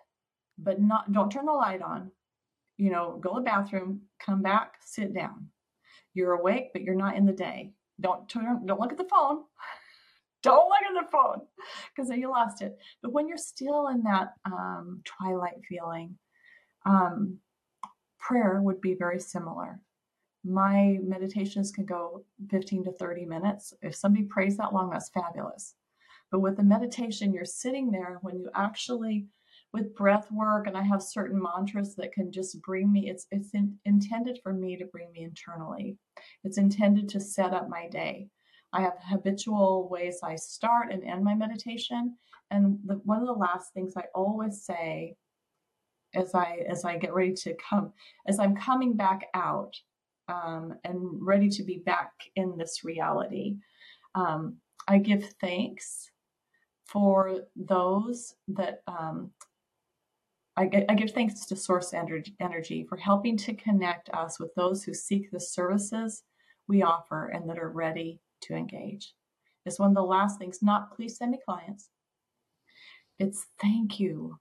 [0.57, 2.11] but not don't turn the light on.
[2.77, 5.47] You know go to the bathroom come back sit down.
[6.13, 7.73] You're awake but you're not in the day.
[7.99, 9.43] Don't turn don't look at the phone.
[10.41, 11.41] Don't look at the phone
[11.93, 12.77] because then you lost it.
[13.01, 16.17] But when you're still in that um, twilight feeling
[16.89, 17.37] um,
[18.19, 19.79] prayer would be very similar.
[20.43, 23.73] My meditations can go 15 to 30 minutes.
[23.81, 25.75] If somebody prays that long, that's fabulous.
[26.31, 29.27] But with the meditation, you're sitting there when you actually,
[29.73, 33.53] with breath work, and I have certain mantras that can just bring me, it's, it's
[33.53, 35.97] in, intended for me to bring me internally.
[36.43, 38.29] It's intended to set up my day.
[38.73, 42.15] I have habitual ways I start and end my meditation.
[42.51, 45.15] And the, one of the last things I always say
[46.15, 47.93] as I as I get ready to come
[48.27, 49.75] as I'm coming back out
[50.27, 53.57] um, and ready to be back in this reality.
[54.15, 56.09] Um, I give thanks
[56.85, 59.31] for those that um,
[60.57, 64.93] I, I, give thanks to Source Energy for helping to connect us with those who
[64.93, 66.23] seek the services
[66.67, 69.13] we offer and that are ready to engage.
[69.65, 71.89] It's one of the last things, not please send me clients.
[73.19, 74.39] It's thank you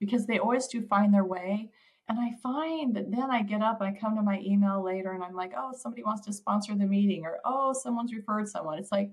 [0.00, 1.70] because they always do find their way.
[2.08, 5.12] And I find that then I get up and I come to my email later
[5.12, 8.78] and I'm like, oh, somebody wants to sponsor the meeting or oh, someone's referred someone.
[8.78, 9.10] It's like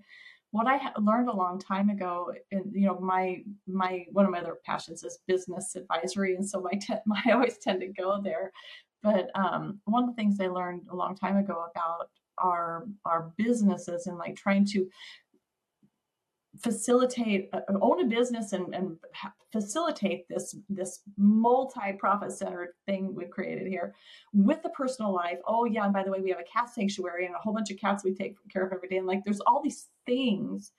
[0.53, 2.31] what I learned a long time ago.
[2.51, 6.61] And you know, my my one of my other passions is business advisory, and so
[6.61, 6.93] my te-
[7.25, 8.51] I always tend to go there.
[9.01, 13.33] But um, one of the things I learned a long time ago about our our
[13.35, 14.87] businesses and like trying to
[16.61, 18.97] facilitate uh, own a business and, and
[19.51, 23.93] facilitate this this multi-profit centered thing we've created here
[24.33, 25.39] with the personal life.
[25.47, 27.71] Oh yeah and by the way we have a cat sanctuary and a whole bunch
[27.71, 28.97] of cats we take care of every day.
[28.97, 30.71] And like there's all these things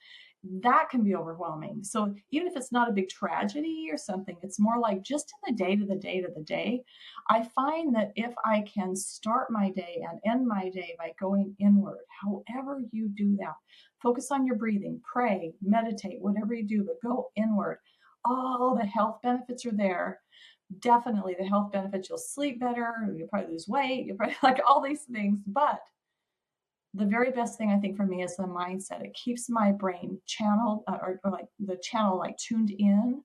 [0.61, 4.61] that can be overwhelming so even if it's not a big tragedy or something it's
[4.61, 6.83] more like just in the day to the day to the day
[7.30, 11.54] i find that if i can start my day and end my day by going
[11.59, 13.54] inward however you do that
[14.04, 17.78] Focus on your breathing, pray, meditate, whatever you do, but go inward.
[18.26, 20.20] All the health benefits are there.
[20.80, 22.11] Definitely the health benefits.
[22.11, 25.38] You'll sleep better, you'll probably lose weight, you'll probably like all these things.
[25.46, 25.80] But
[26.94, 29.04] the very best thing I think for me is the mindset.
[29.04, 33.22] It keeps my brain channeled uh, or, or like the channel like tuned in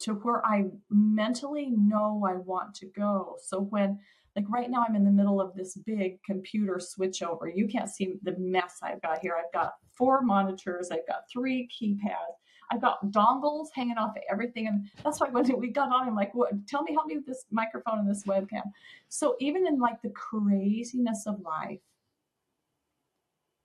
[0.00, 3.36] to where I mentally know I want to go.
[3.42, 3.98] So when
[4.36, 7.50] like right now, I'm in the middle of this big computer switchover.
[7.52, 9.34] You can't see the mess I've got here.
[9.36, 12.36] I've got four monitors, I've got three keypads,
[12.70, 14.68] I've got dongles hanging off of everything.
[14.68, 17.26] And that's why when we got on, I'm like, what, tell me, help me with
[17.26, 18.62] this microphone and this webcam.
[19.08, 21.80] So even in like the craziness of life,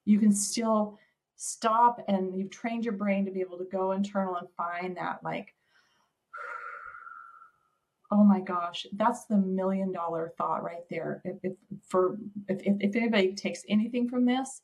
[0.06, 1.00] you can still
[1.36, 5.20] stop and you've trained your brain to be able to go internal and find that
[5.24, 5.54] like
[8.12, 11.22] oh my gosh, that's the million dollar thought right there.
[11.26, 11.54] If, if
[11.88, 14.62] for if, if, if anybody takes anything from this,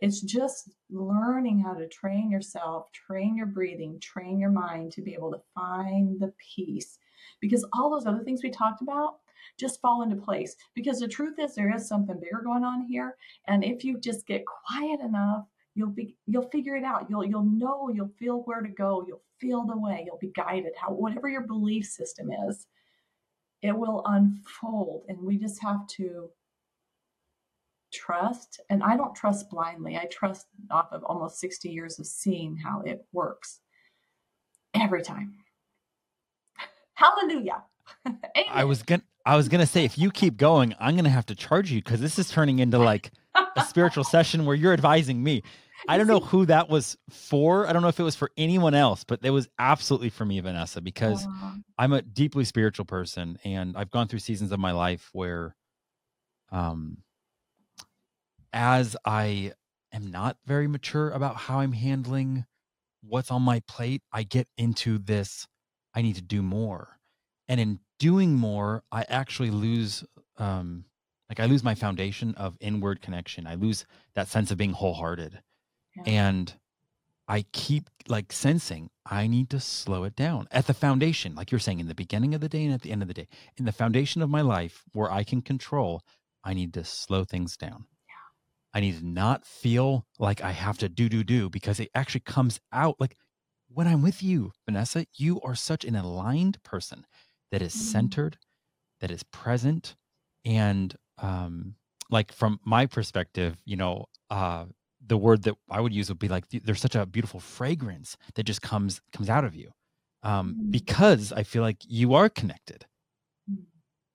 [0.00, 5.12] it's just learning how to train yourself, train your breathing, train your mind to be
[5.12, 6.98] able to find the peace.
[7.40, 9.16] Because all those other things we talked about
[9.58, 10.56] just fall into place.
[10.74, 13.16] Because the truth is there is something bigger going on here.
[13.46, 17.06] And if you just get quiet enough, you'll be you'll figure it out.
[17.08, 20.72] You'll you'll know, you'll feel where to go, you'll feel the way, you'll be guided,
[20.76, 22.66] how whatever your belief system is
[23.62, 26.30] it will unfold and we just have to
[27.92, 32.56] trust and i don't trust blindly i trust off of almost 60 years of seeing
[32.56, 33.60] how it works
[34.74, 35.34] every time
[36.94, 37.62] hallelujah
[38.50, 41.34] i was gonna i was gonna say if you keep going i'm gonna have to
[41.34, 43.10] charge you because this is turning into like
[43.56, 45.42] a spiritual session where you're advising me
[45.86, 47.66] I don't know who that was for.
[47.66, 50.40] I don't know if it was for anyone else, but it was absolutely for me,
[50.40, 51.24] Vanessa, because
[51.78, 55.54] I'm a deeply spiritual person and I've gone through seasons of my life where
[56.50, 56.98] um
[58.52, 59.52] as I
[59.92, 62.44] am not very mature about how I'm handling
[63.02, 65.46] what's on my plate, I get into this
[65.94, 66.97] I need to do more.
[67.48, 70.04] And in doing more, I actually lose
[70.36, 70.84] um
[71.28, 73.46] Like I lose my foundation of inward connection.
[73.46, 73.84] I lose
[74.14, 75.42] that sense of being wholehearted.
[75.96, 76.02] Yeah.
[76.06, 76.54] And
[77.28, 81.58] I keep like sensing I need to slow it down at the foundation, like you're
[81.58, 83.64] saying, in the beginning of the day and at the end of the day, in
[83.64, 86.02] the foundation of my life where I can control,
[86.44, 87.86] I need to slow things down.
[88.08, 88.14] Yeah.
[88.74, 92.20] I need to not feel like I have to do, do, do because it actually
[92.20, 93.16] comes out like
[93.68, 97.06] when I'm with you, Vanessa, you are such an aligned person
[97.50, 97.84] that is mm-hmm.
[97.84, 98.38] centered,
[99.00, 99.96] that is present.
[100.44, 101.74] And um,
[102.10, 104.66] like from my perspective, you know, uh,
[105.06, 108.44] the word that I would use would be like there's such a beautiful fragrance that
[108.44, 109.72] just comes comes out of you
[110.22, 110.70] um, mm.
[110.70, 112.86] because I feel like you are connected.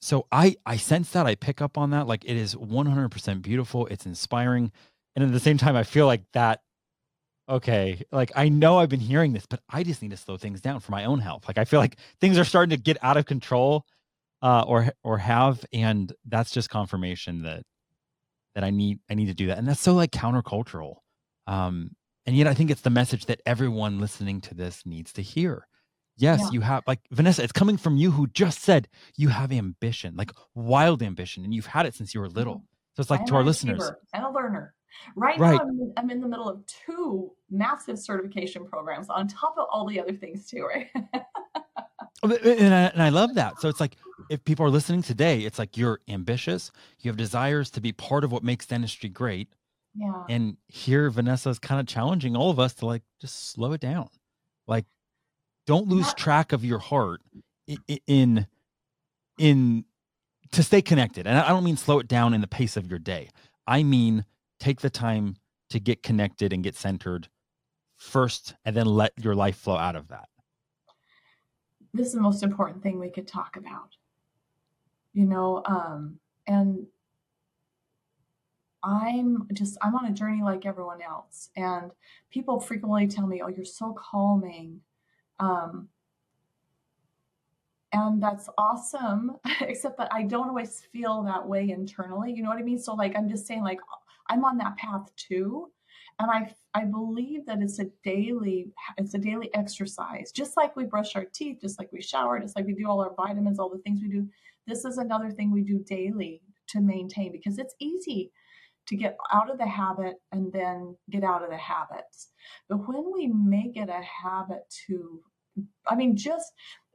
[0.01, 3.88] So I I sense that I pick up on that like it is 100% beautiful.
[3.88, 4.71] It's inspiring,
[5.15, 6.61] and at the same time I feel like that.
[7.50, 10.62] Okay, like I know I've been hearing this, but I just need to slow things
[10.62, 11.44] down for my own health.
[11.48, 13.86] Like I feel like things are starting to get out of control,
[14.41, 17.64] uh, or or have, and that's just confirmation that
[18.56, 19.58] that I need I need to do that.
[19.58, 20.98] And that's so like countercultural.
[21.48, 25.22] Um, and yet I think it's the message that everyone listening to this needs to
[25.22, 25.68] hear.
[26.16, 26.50] Yes, yeah.
[26.52, 28.88] you have like Vanessa, it's coming from you who just said
[29.18, 32.56] you have ambition, like wild ambition, and you've had it since you were little.
[32.56, 32.66] Mm-hmm.
[32.96, 33.91] So it's like I'm to our listeners.
[34.14, 34.76] And a learner.
[35.16, 35.54] Right, right.
[35.54, 39.86] now I'm, I'm in the middle of two massive certification programs on top of all
[39.88, 40.89] the other things too, right?
[42.24, 43.60] Oh, and I, and I love that.
[43.60, 43.98] So it's like
[44.30, 46.72] if people are listening today, it's like you're ambitious,
[47.02, 49.50] you have desires to be part of what makes dentistry great.
[49.96, 50.24] Yeah.
[50.30, 53.82] And here Vanessa is kind of challenging all of us to like just slow it
[53.82, 54.08] down.
[54.68, 54.86] Like
[55.68, 56.14] don't lose yeah.
[56.14, 57.22] track of your heart
[58.08, 58.48] in
[59.38, 59.86] in
[60.52, 61.28] to stay connected.
[61.28, 63.30] And I don't mean slow it down in the pace of your day.
[63.68, 64.26] I mean
[64.64, 65.36] take the time
[65.70, 67.28] to get connected and get centered
[67.97, 70.30] first and then let your life flow out of that.
[71.93, 73.95] This is the most important thing we could talk about
[75.14, 76.86] you know um and
[78.84, 81.91] i'm just i'm on a journey like everyone else and
[82.32, 84.82] people frequently tell me oh you're so calming
[85.39, 85.88] um
[87.94, 89.32] and that's awesome
[89.62, 92.94] except that i don't always feel that way internally you know what i mean so
[92.94, 93.80] like i'm just saying like
[94.30, 95.70] i'm on that path too
[96.20, 98.68] and i i believe that it's a daily
[98.98, 102.56] it's a daily exercise just like we brush our teeth just like we shower just
[102.56, 104.28] like we do all our vitamins all the things we do
[104.68, 108.32] this is another thing we do daily to maintain because it's easy
[108.88, 112.30] to get out of the habit and then get out of the habits.
[112.68, 115.22] But when we make it a habit to,
[115.88, 116.52] I mean, just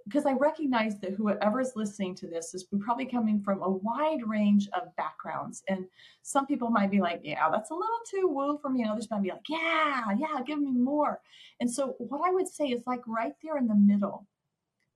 [0.09, 4.67] because I recognize that whoever's listening to this is probably coming from a wide range
[4.73, 5.63] of backgrounds.
[5.69, 5.85] And
[6.23, 8.83] some people might be like, yeah, that's a little too woo for me.
[8.83, 11.21] And others might be like, yeah, yeah, give me more.
[11.61, 14.27] And so, what I would say is like right there in the middle,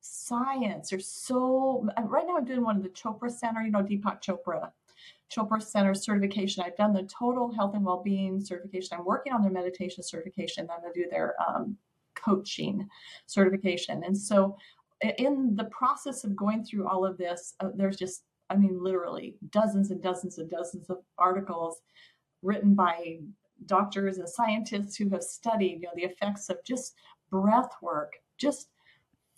[0.01, 0.93] science.
[0.93, 4.71] or so right now I'm doing one of the Chopra Center, you know, Deepak Chopra.
[5.31, 6.63] Chopra Center certification.
[6.63, 8.99] I've done the total health and well-being certification.
[8.99, 10.69] I'm working on their meditation certification.
[10.71, 11.77] I'm going to do their um,
[12.15, 12.89] coaching
[13.27, 14.03] certification.
[14.05, 14.57] And so,
[15.19, 19.37] in the process of going through all of this, uh, there's just, I mean, literally
[19.51, 21.81] dozens and dozens and dozens of articles
[22.43, 23.19] written by
[23.67, 26.95] doctors and scientists who have studied, you know, the effects of just
[27.31, 28.69] breath work, just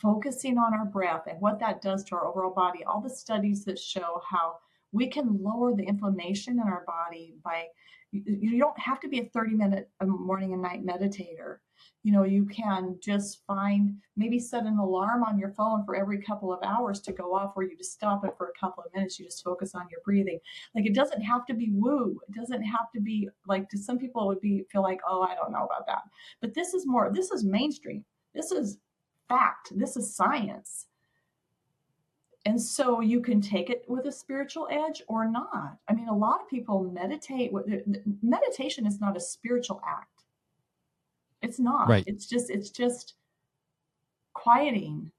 [0.00, 3.64] focusing on our breath and what that does to our overall body, all the studies
[3.64, 4.56] that show how
[4.92, 7.66] we can lower the inflammation in our body by
[8.12, 11.56] you don't have to be a 30 minute morning and night meditator
[12.02, 16.20] you know you can just find maybe set an alarm on your phone for every
[16.20, 18.92] couple of hours to go off where you just stop it for a couple of
[18.94, 20.38] minutes you just focus on your breathing
[20.74, 23.98] like it doesn't have to be woo it doesn't have to be like to some
[23.98, 26.02] people would be feel like oh i don't know about that
[26.40, 28.04] but this is more this is mainstream
[28.34, 28.78] this is
[29.28, 29.72] fact.
[29.76, 30.86] This is science.
[32.46, 35.78] And so you can take it with a spiritual edge or not.
[35.88, 37.52] I mean, a lot of people meditate.
[38.22, 40.13] Meditation is not a spiritual act.
[41.44, 41.88] It's not.
[41.88, 42.04] Right.
[42.06, 43.14] It's just it's just
[44.32, 45.12] quieting.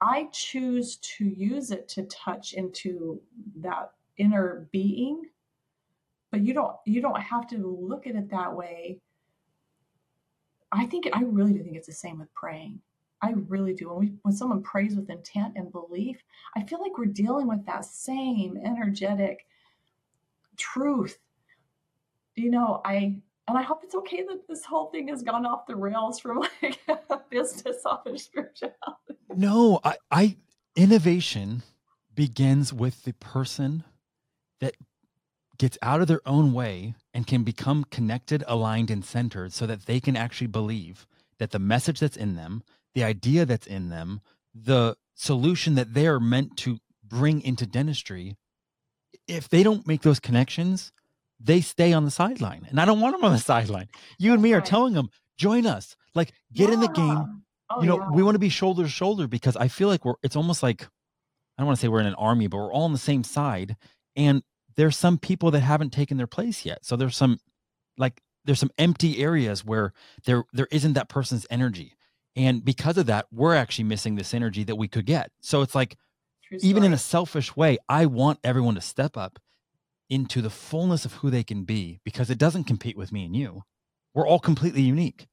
[0.00, 3.20] I choose to use it to touch into
[3.56, 5.22] that inner being,
[6.30, 9.00] but you don't you don't have to look at it that way
[10.74, 12.80] I think I really do think it's the same with praying.
[13.22, 13.88] I really do.
[13.90, 16.22] When we when someone prays with intent and belief,
[16.56, 19.46] I feel like we're dealing with that same energetic
[20.56, 21.18] truth.
[22.34, 25.66] You know, I and I hope it's okay that this whole thing has gone off
[25.66, 29.18] the rails from like a business off of spirituality.
[29.34, 30.36] No, I, I
[30.76, 31.62] innovation
[32.14, 33.84] begins with the person
[34.60, 34.74] that
[35.58, 39.86] gets out of their own way and can become connected, aligned, and centered so that
[39.86, 41.06] they can actually believe
[41.38, 42.62] that the message that's in them,
[42.94, 44.20] the idea that's in them,
[44.54, 48.36] the solution that they are meant to bring into dentistry
[49.26, 50.92] if they don't make those connections,
[51.44, 52.66] they stay on the sideline.
[52.68, 53.88] And I don't want them on the sideline.
[54.18, 55.96] You and me are telling them, join us.
[56.14, 57.42] Like get in the game.
[57.70, 58.10] Oh, you know, yeah.
[58.10, 60.82] we want to be shoulder to shoulder because I feel like we're it's almost like
[60.82, 63.24] I don't want to say we're in an army, but we're all on the same
[63.24, 63.76] side.
[64.16, 64.42] And
[64.76, 66.84] there's some people that haven't taken their place yet.
[66.84, 67.38] So there's some
[67.96, 69.92] like there's some empty areas where
[70.24, 71.94] there there isn't that person's energy.
[72.36, 75.30] And because of that, we're actually missing this energy that we could get.
[75.40, 75.96] So it's like
[76.60, 79.38] even in a selfish way, I want everyone to step up
[80.10, 83.34] into the fullness of who they can be because it doesn't compete with me and
[83.34, 83.62] you.
[84.14, 85.26] We're all completely unique.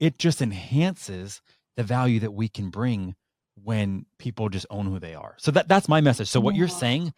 [0.00, 1.40] It just enhances
[1.76, 3.14] the value that we can bring
[3.62, 5.36] when people just own who they are.
[5.38, 6.28] So that that's my message.
[6.28, 7.12] So what you're saying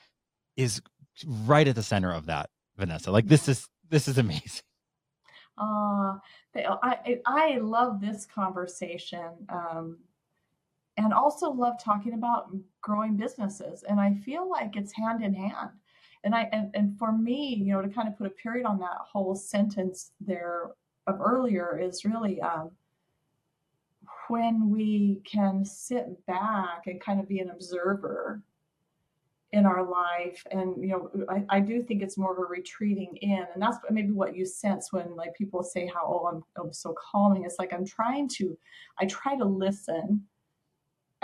[0.56, 0.82] is
[1.26, 3.10] right at the center of that, Vanessa.
[3.10, 4.62] Like this is this is amazing.
[5.56, 6.18] Uh,
[6.56, 9.98] I, I I love this conversation um,
[10.96, 12.50] and also love talking about
[12.80, 13.84] growing businesses.
[13.88, 15.70] And I feel like it's hand in hand.
[16.24, 18.78] And I and, and for me, you know, to kind of put a period on
[18.78, 20.70] that whole sentence there
[21.06, 22.70] of earlier is really um,
[24.28, 28.42] when we can sit back and kind of be an observer
[29.52, 33.16] in our life and you know I, I do think it's more of a retreating
[33.20, 33.46] in.
[33.54, 36.92] And that's maybe what you sense when like people say how oh I'm, I'm so
[37.12, 37.44] calming.
[37.44, 38.58] It's like i'm trying to
[38.98, 40.24] i try to listen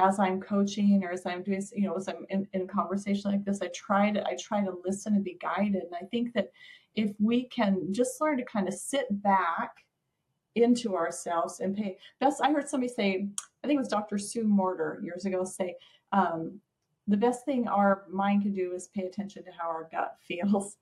[0.00, 3.44] as i'm coaching or as i'm doing you know as i'm in, in conversation like
[3.44, 6.50] this i try to i try to listen and be guided and i think that
[6.94, 9.84] if we can just learn to kind of sit back
[10.56, 13.26] into ourselves and pay best i heard somebody say
[13.62, 15.74] i think it was dr sue Morter years ago say
[16.12, 16.60] um,
[17.10, 20.76] the best thing our mind can do is pay attention to how our gut feels.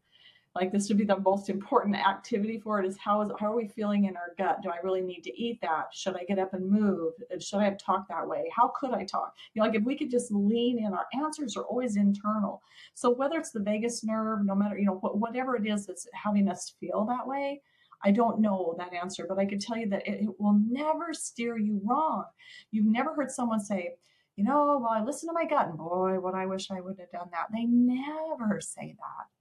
[0.59, 3.56] Like this would be the most important activity for it is how is how are
[3.56, 4.59] we feeling in our gut?
[4.61, 5.86] Do I really need to eat that?
[5.92, 7.12] Should I get up and move?
[7.38, 8.50] Should I have talked that way?
[8.56, 9.34] How could I talk?
[9.54, 12.61] You know, like if we could just lean in, our answers are always internal.
[12.94, 16.48] So whether it's the vagus nerve, no matter you know whatever it is that's having
[16.48, 17.62] us feel that way,
[18.02, 21.14] I don't know that answer, but I could tell you that it, it will never
[21.14, 22.24] steer you wrong.
[22.72, 23.94] You've never heard someone say,
[24.34, 26.98] you know, well, I listened to my gut, and boy, what I wish I would
[26.98, 27.46] have done that.
[27.52, 29.38] They never say that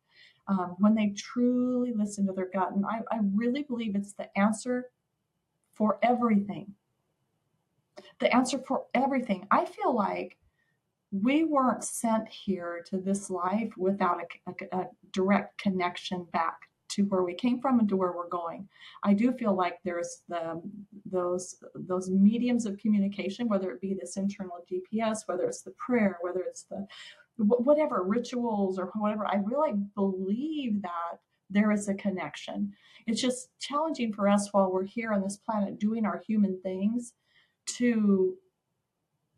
[0.47, 2.71] um, when they truly listen to their gut.
[2.73, 4.89] And I, I really believe it's the answer
[5.73, 6.73] for everything.
[8.19, 9.47] The answer for everything.
[9.51, 10.37] I feel like
[11.11, 16.57] we weren't sent here to this life without a, a, a direct connection back
[16.89, 18.67] to where we came from and to where we're going.
[19.03, 20.61] I do feel like there's the
[21.05, 26.17] those those mediums of communication, whether it be this internal GPS, whether it's the prayer,
[26.21, 26.87] whether it's the
[27.37, 29.27] whatever rituals or whatever.
[29.27, 31.19] I really believe that
[31.49, 32.73] there is a connection.
[33.05, 37.13] It's just challenging for us while we're here on this planet doing our human things
[37.77, 38.35] to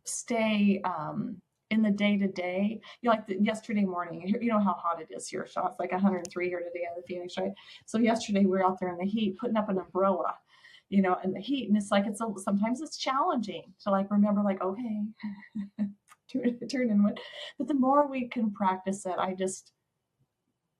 [0.04, 1.40] stay um,
[1.70, 2.80] in the day to day.
[3.00, 5.46] You know, like the, yesterday morning, you know how hot it is here.
[5.48, 7.52] So it's like 103 here today in the Phoenix, right?
[7.86, 10.34] So yesterday we were out there in the heat putting up an umbrella,
[10.88, 14.10] you know, in the heat, and it's like it's a, sometimes it's challenging to like
[14.10, 15.02] remember, like okay,
[16.32, 16.44] turn
[16.90, 17.14] in.
[17.58, 19.72] But the more we can practice it, I just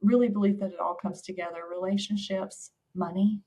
[0.00, 1.62] really believe that it all comes together.
[1.70, 3.40] Relationships, money,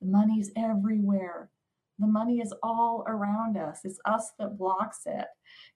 [0.00, 1.50] the money's everywhere.
[1.98, 3.80] The money is all around us.
[3.84, 5.26] It's us that blocks it.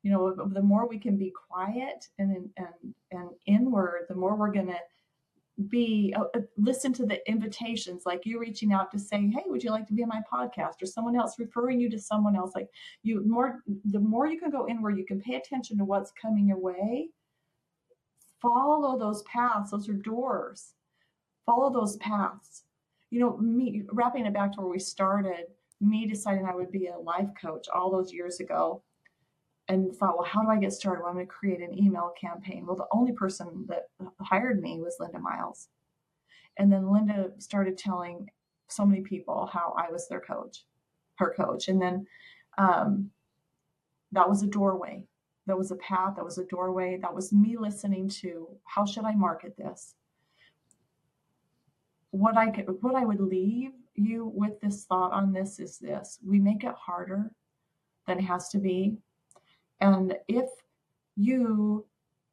[0.03, 4.53] You know, the more we can be quiet and and and inward, the more we're
[4.53, 4.78] going to
[5.69, 9.63] be uh, uh, listen to the invitations like you reaching out to say hey would
[9.63, 10.83] you like to be on my podcast?
[10.83, 12.69] or someone else referring you to someone else like
[13.03, 16.47] you more the more you can go inward you can pay attention to what's coming
[16.49, 17.09] your way.
[18.41, 19.71] Follow those paths.
[19.71, 20.73] Those are doors.
[21.45, 22.63] Follow those paths.
[23.11, 25.47] You know me wrapping it back to where we started
[25.81, 28.83] me deciding i would be a life coach all those years ago
[29.71, 31.01] and thought, well, how do I get started?
[31.01, 32.66] Well, I'm going to create an email campaign.
[32.66, 33.89] Well, the only person that
[34.21, 35.68] hired me was Linda Miles.
[36.57, 38.29] And then Linda started telling
[38.66, 40.64] so many people how I was their coach,
[41.18, 41.68] her coach.
[41.68, 42.05] And then
[42.59, 43.11] um,
[44.11, 45.05] that was a doorway.
[45.47, 46.16] That was a path.
[46.16, 46.99] That was a doorway.
[47.01, 49.95] That was me listening to how should I market this?
[52.11, 56.18] What I could, what I would leave you with this thought on this is this:
[56.27, 57.31] we make it harder
[58.09, 58.99] than it has to be.
[59.81, 60.49] And if
[61.16, 61.87] you,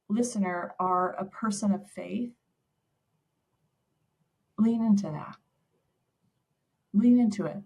[0.10, 2.32] listener, are a person of faith,
[4.58, 5.36] lean into that.
[6.94, 7.58] Lean into it.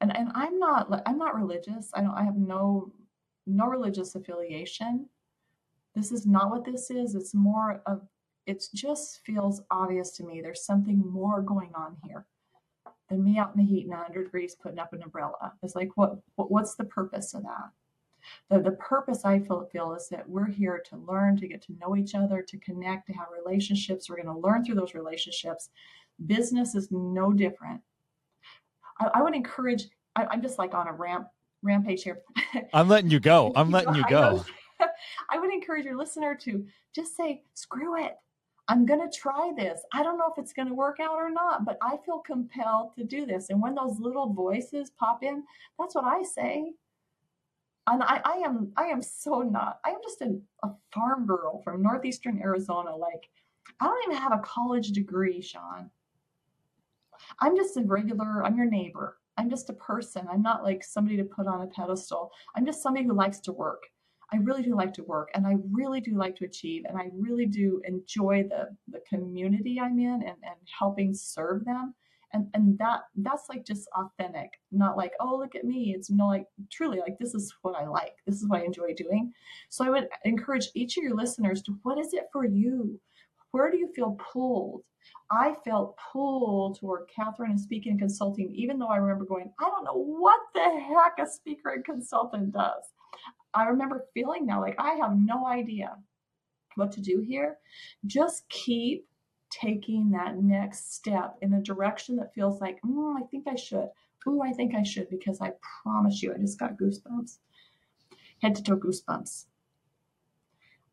[0.00, 1.90] And and I'm not I'm not religious.
[1.94, 2.92] I don't I have no
[3.46, 5.08] no religious affiliation.
[5.94, 7.14] This is not what this is.
[7.14, 8.02] It's more of
[8.46, 12.26] it just feels obvious to me there's something more going on here
[13.08, 15.52] than me out in the heat and 100 degrees putting up an umbrella.
[15.62, 17.70] It's like what, what what's the purpose of that?
[18.50, 21.76] The, the purpose I feel, feel is that we're here to learn, to get to
[21.80, 24.08] know each other, to connect, to have relationships.
[24.08, 25.70] We're going to learn through those relationships.
[26.26, 27.80] Business is no different.
[29.00, 31.28] I, I would encourage, I, I'm just like on a ramp
[31.62, 32.22] rampage here.
[32.74, 33.52] I'm letting you go.
[33.54, 34.44] I'm letting you go.
[35.30, 38.16] I would encourage your listener to just say, screw it.
[38.68, 39.80] I'm going to try this.
[39.92, 42.94] I don't know if it's going to work out or not, but I feel compelled
[42.96, 43.50] to do this.
[43.50, 45.42] And when those little voices pop in,
[45.78, 46.72] that's what I say.
[47.86, 49.80] And I, I am I am so not.
[49.84, 52.94] I am just a, a farm girl from northeastern Arizona.
[52.94, 53.28] Like
[53.80, 55.90] I don't even have a college degree, Shawn.
[57.40, 59.18] I'm just a regular, I'm your neighbor.
[59.36, 60.26] I'm just a person.
[60.30, 62.30] I'm not like somebody to put on a pedestal.
[62.54, 63.82] I'm just somebody who likes to work.
[64.32, 67.10] I really do like to work and I really do like to achieve and I
[67.12, 71.94] really do enjoy the the community I'm in and, and helping serve them.
[72.32, 75.94] And and that that's like just authentic, not like, oh look at me.
[75.96, 78.16] It's no like truly like this is what I like.
[78.26, 79.32] This is what I enjoy doing.
[79.68, 82.98] So I would encourage each of your listeners to what is it for you?
[83.50, 84.82] Where do you feel pulled?
[85.30, 89.64] I felt pulled toward Katherine and speaking and consulting, even though I remember going, I
[89.64, 92.84] don't know what the heck a speaker and consultant does.
[93.54, 95.96] I remember feeling now like I have no idea
[96.76, 97.58] what to do here.
[98.06, 99.06] Just keep
[99.52, 103.88] taking that next step in a direction that feels like, mm, I think I should.
[104.26, 107.38] Ooh, I think I should, because I promise you, I just got goosebumps.
[108.40, 109.46] Head to toe goosebumps.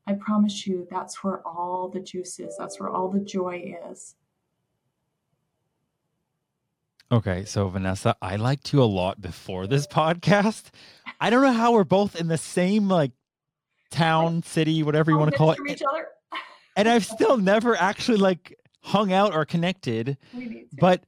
[0.08, 2.56] I promise you, that's where all the juice is.
[2.58, 4.16] That's where all the joy is.
[7.12, 10.70] Okay, so Vanessa, I liked you a lot before this podcast.
[11.20, 13.12] I don't know how we're both in the same like
[13.90, 15.60] town, city, whatever you want to call it.
[15.68, 16.08] Each other.
[16.80, 20.18] And I've still never actually like hung out or connected.
[20.80, 21.04] But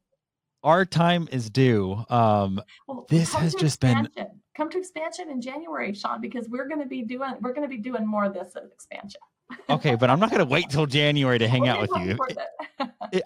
[0.64, 2.04] our time is due.
[2.10, 4.12] Um well, this has just expansion.
[4.16, 7.78] been come to expansion in January, Shawn, because we're gonna be doing we're gonna be
[7.78, 9.22] doing more of this at expansion.
[9.70, 12.18] okay, but I'm not gonna wait till January to hang out with you.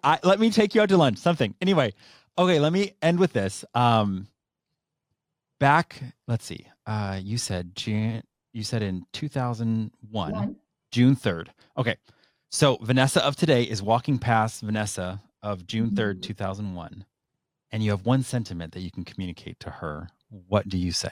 [0.04, 1.54] I, let me take you out to lunch, something.
[1.62, 1.94] Anyway,
[2.38, 3.64] Okay, let me end with this.
[3.74, 4.28] Um,
[5.60, 6.68] back, let's see.
[6.86, 8.24] Uh, you said June.
[8.52, 10.56] You said in 2001, One.
[10.92, 11.48] June 3rd.
[11.78, 11.96] Okay,
[12.56, 16.22] so Vanessa of today is walking past Vanessa of June 3rd, mm-hmm.
[16.22, 17.06] 2001,
[17.72, 20.10] and you have one sentiment that you can communicate to her.
[20.30, 21.12] What do you say?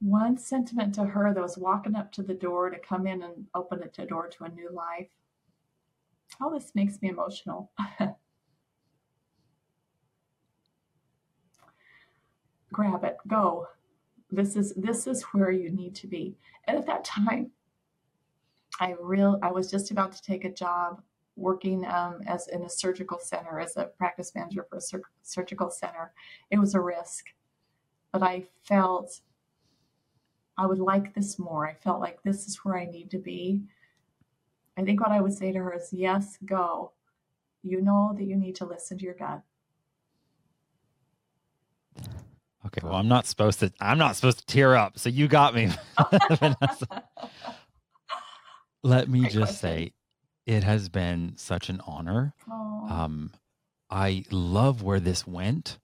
[0.00, 3.46] One sentiment to her that was walking up to the door to come in and
[3.54, 5.08] open the door to a new life
[6.40, 7.70] Oh, this makes me emotional.
[12.72, 13.68] Grab it, go.
[14.30, 16.36] This is this is where you need to be.
[16.66, 17.50] And at that time,
[18.80, 21.02] I real I was just about to take a job
[21.36, 25.70] working um, as in a surgical center as a practice manager for a sur- surgical
[25.70, 26.12] center.
[26.50, 27.26] It was a risk,
[28.12, 29.20] but I felt
[30.56, 31.68] I would like this more.
[31.68, 33.62] I felt like this is where I need to be.
[34.76, 36.92] I think what I would say to her is, yes, go.
[37.62, 39.42] You know that you need to listen to your gut.
[42.66, 43.72] Okay, well, I'm not supposed to.
[43.80, 44.98] I'm not supposed to tear up.
[44.98, 45.70] So you got me,
[48.82, 49.68] Let me Great just question.
[49.68, 49.92] say,
[50.46, 52.34] it has been such an honor.
[52.50, 53.32] Um,
[53.90, 55.78] I love where this went.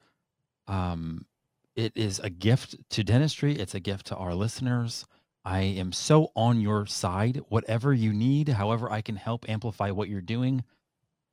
[0.67, 1.27] Um,
[1.75, 3.55] it is a gift to dentistry.
[3.55, 5.05] It's a gift to our listeners.
[5.45, 7.41] I am so on your side.
[7.49, 10.65] Whatever you need, however I can help amplify what you're doing,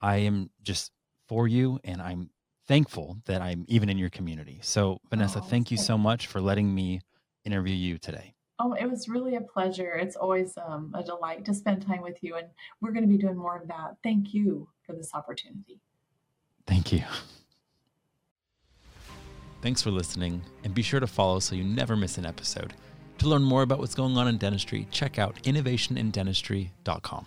[0.02, 0.92] I am just
[1.28, 1.80] for you.
[1.84, 2.30] And I'm
[2.68, 4.60] thankful that I'm even in your community.
[4.62, 7.02] So, Vanessa, oh, thank you so much for letting me
[7.46, 8.36] interview you today.
[8.66, 9.92] Oh, it was really a pleasure.
[9.96, 12.36] It's always um, a delight to spend time with you.
[12.36, 12.48] And
[12.80, 13.98] we're going to be doing more of that.
[14.04, 15.82] Thank you for this opportunity.
[16.66, 17.04] Thank you.
[19.62, 22.74] Thanks for listening, and be sure to follow so you never miss an episode.
[23.20, 27.26] To learn more about what's going on in dentistry, check out innovationindentistry.com.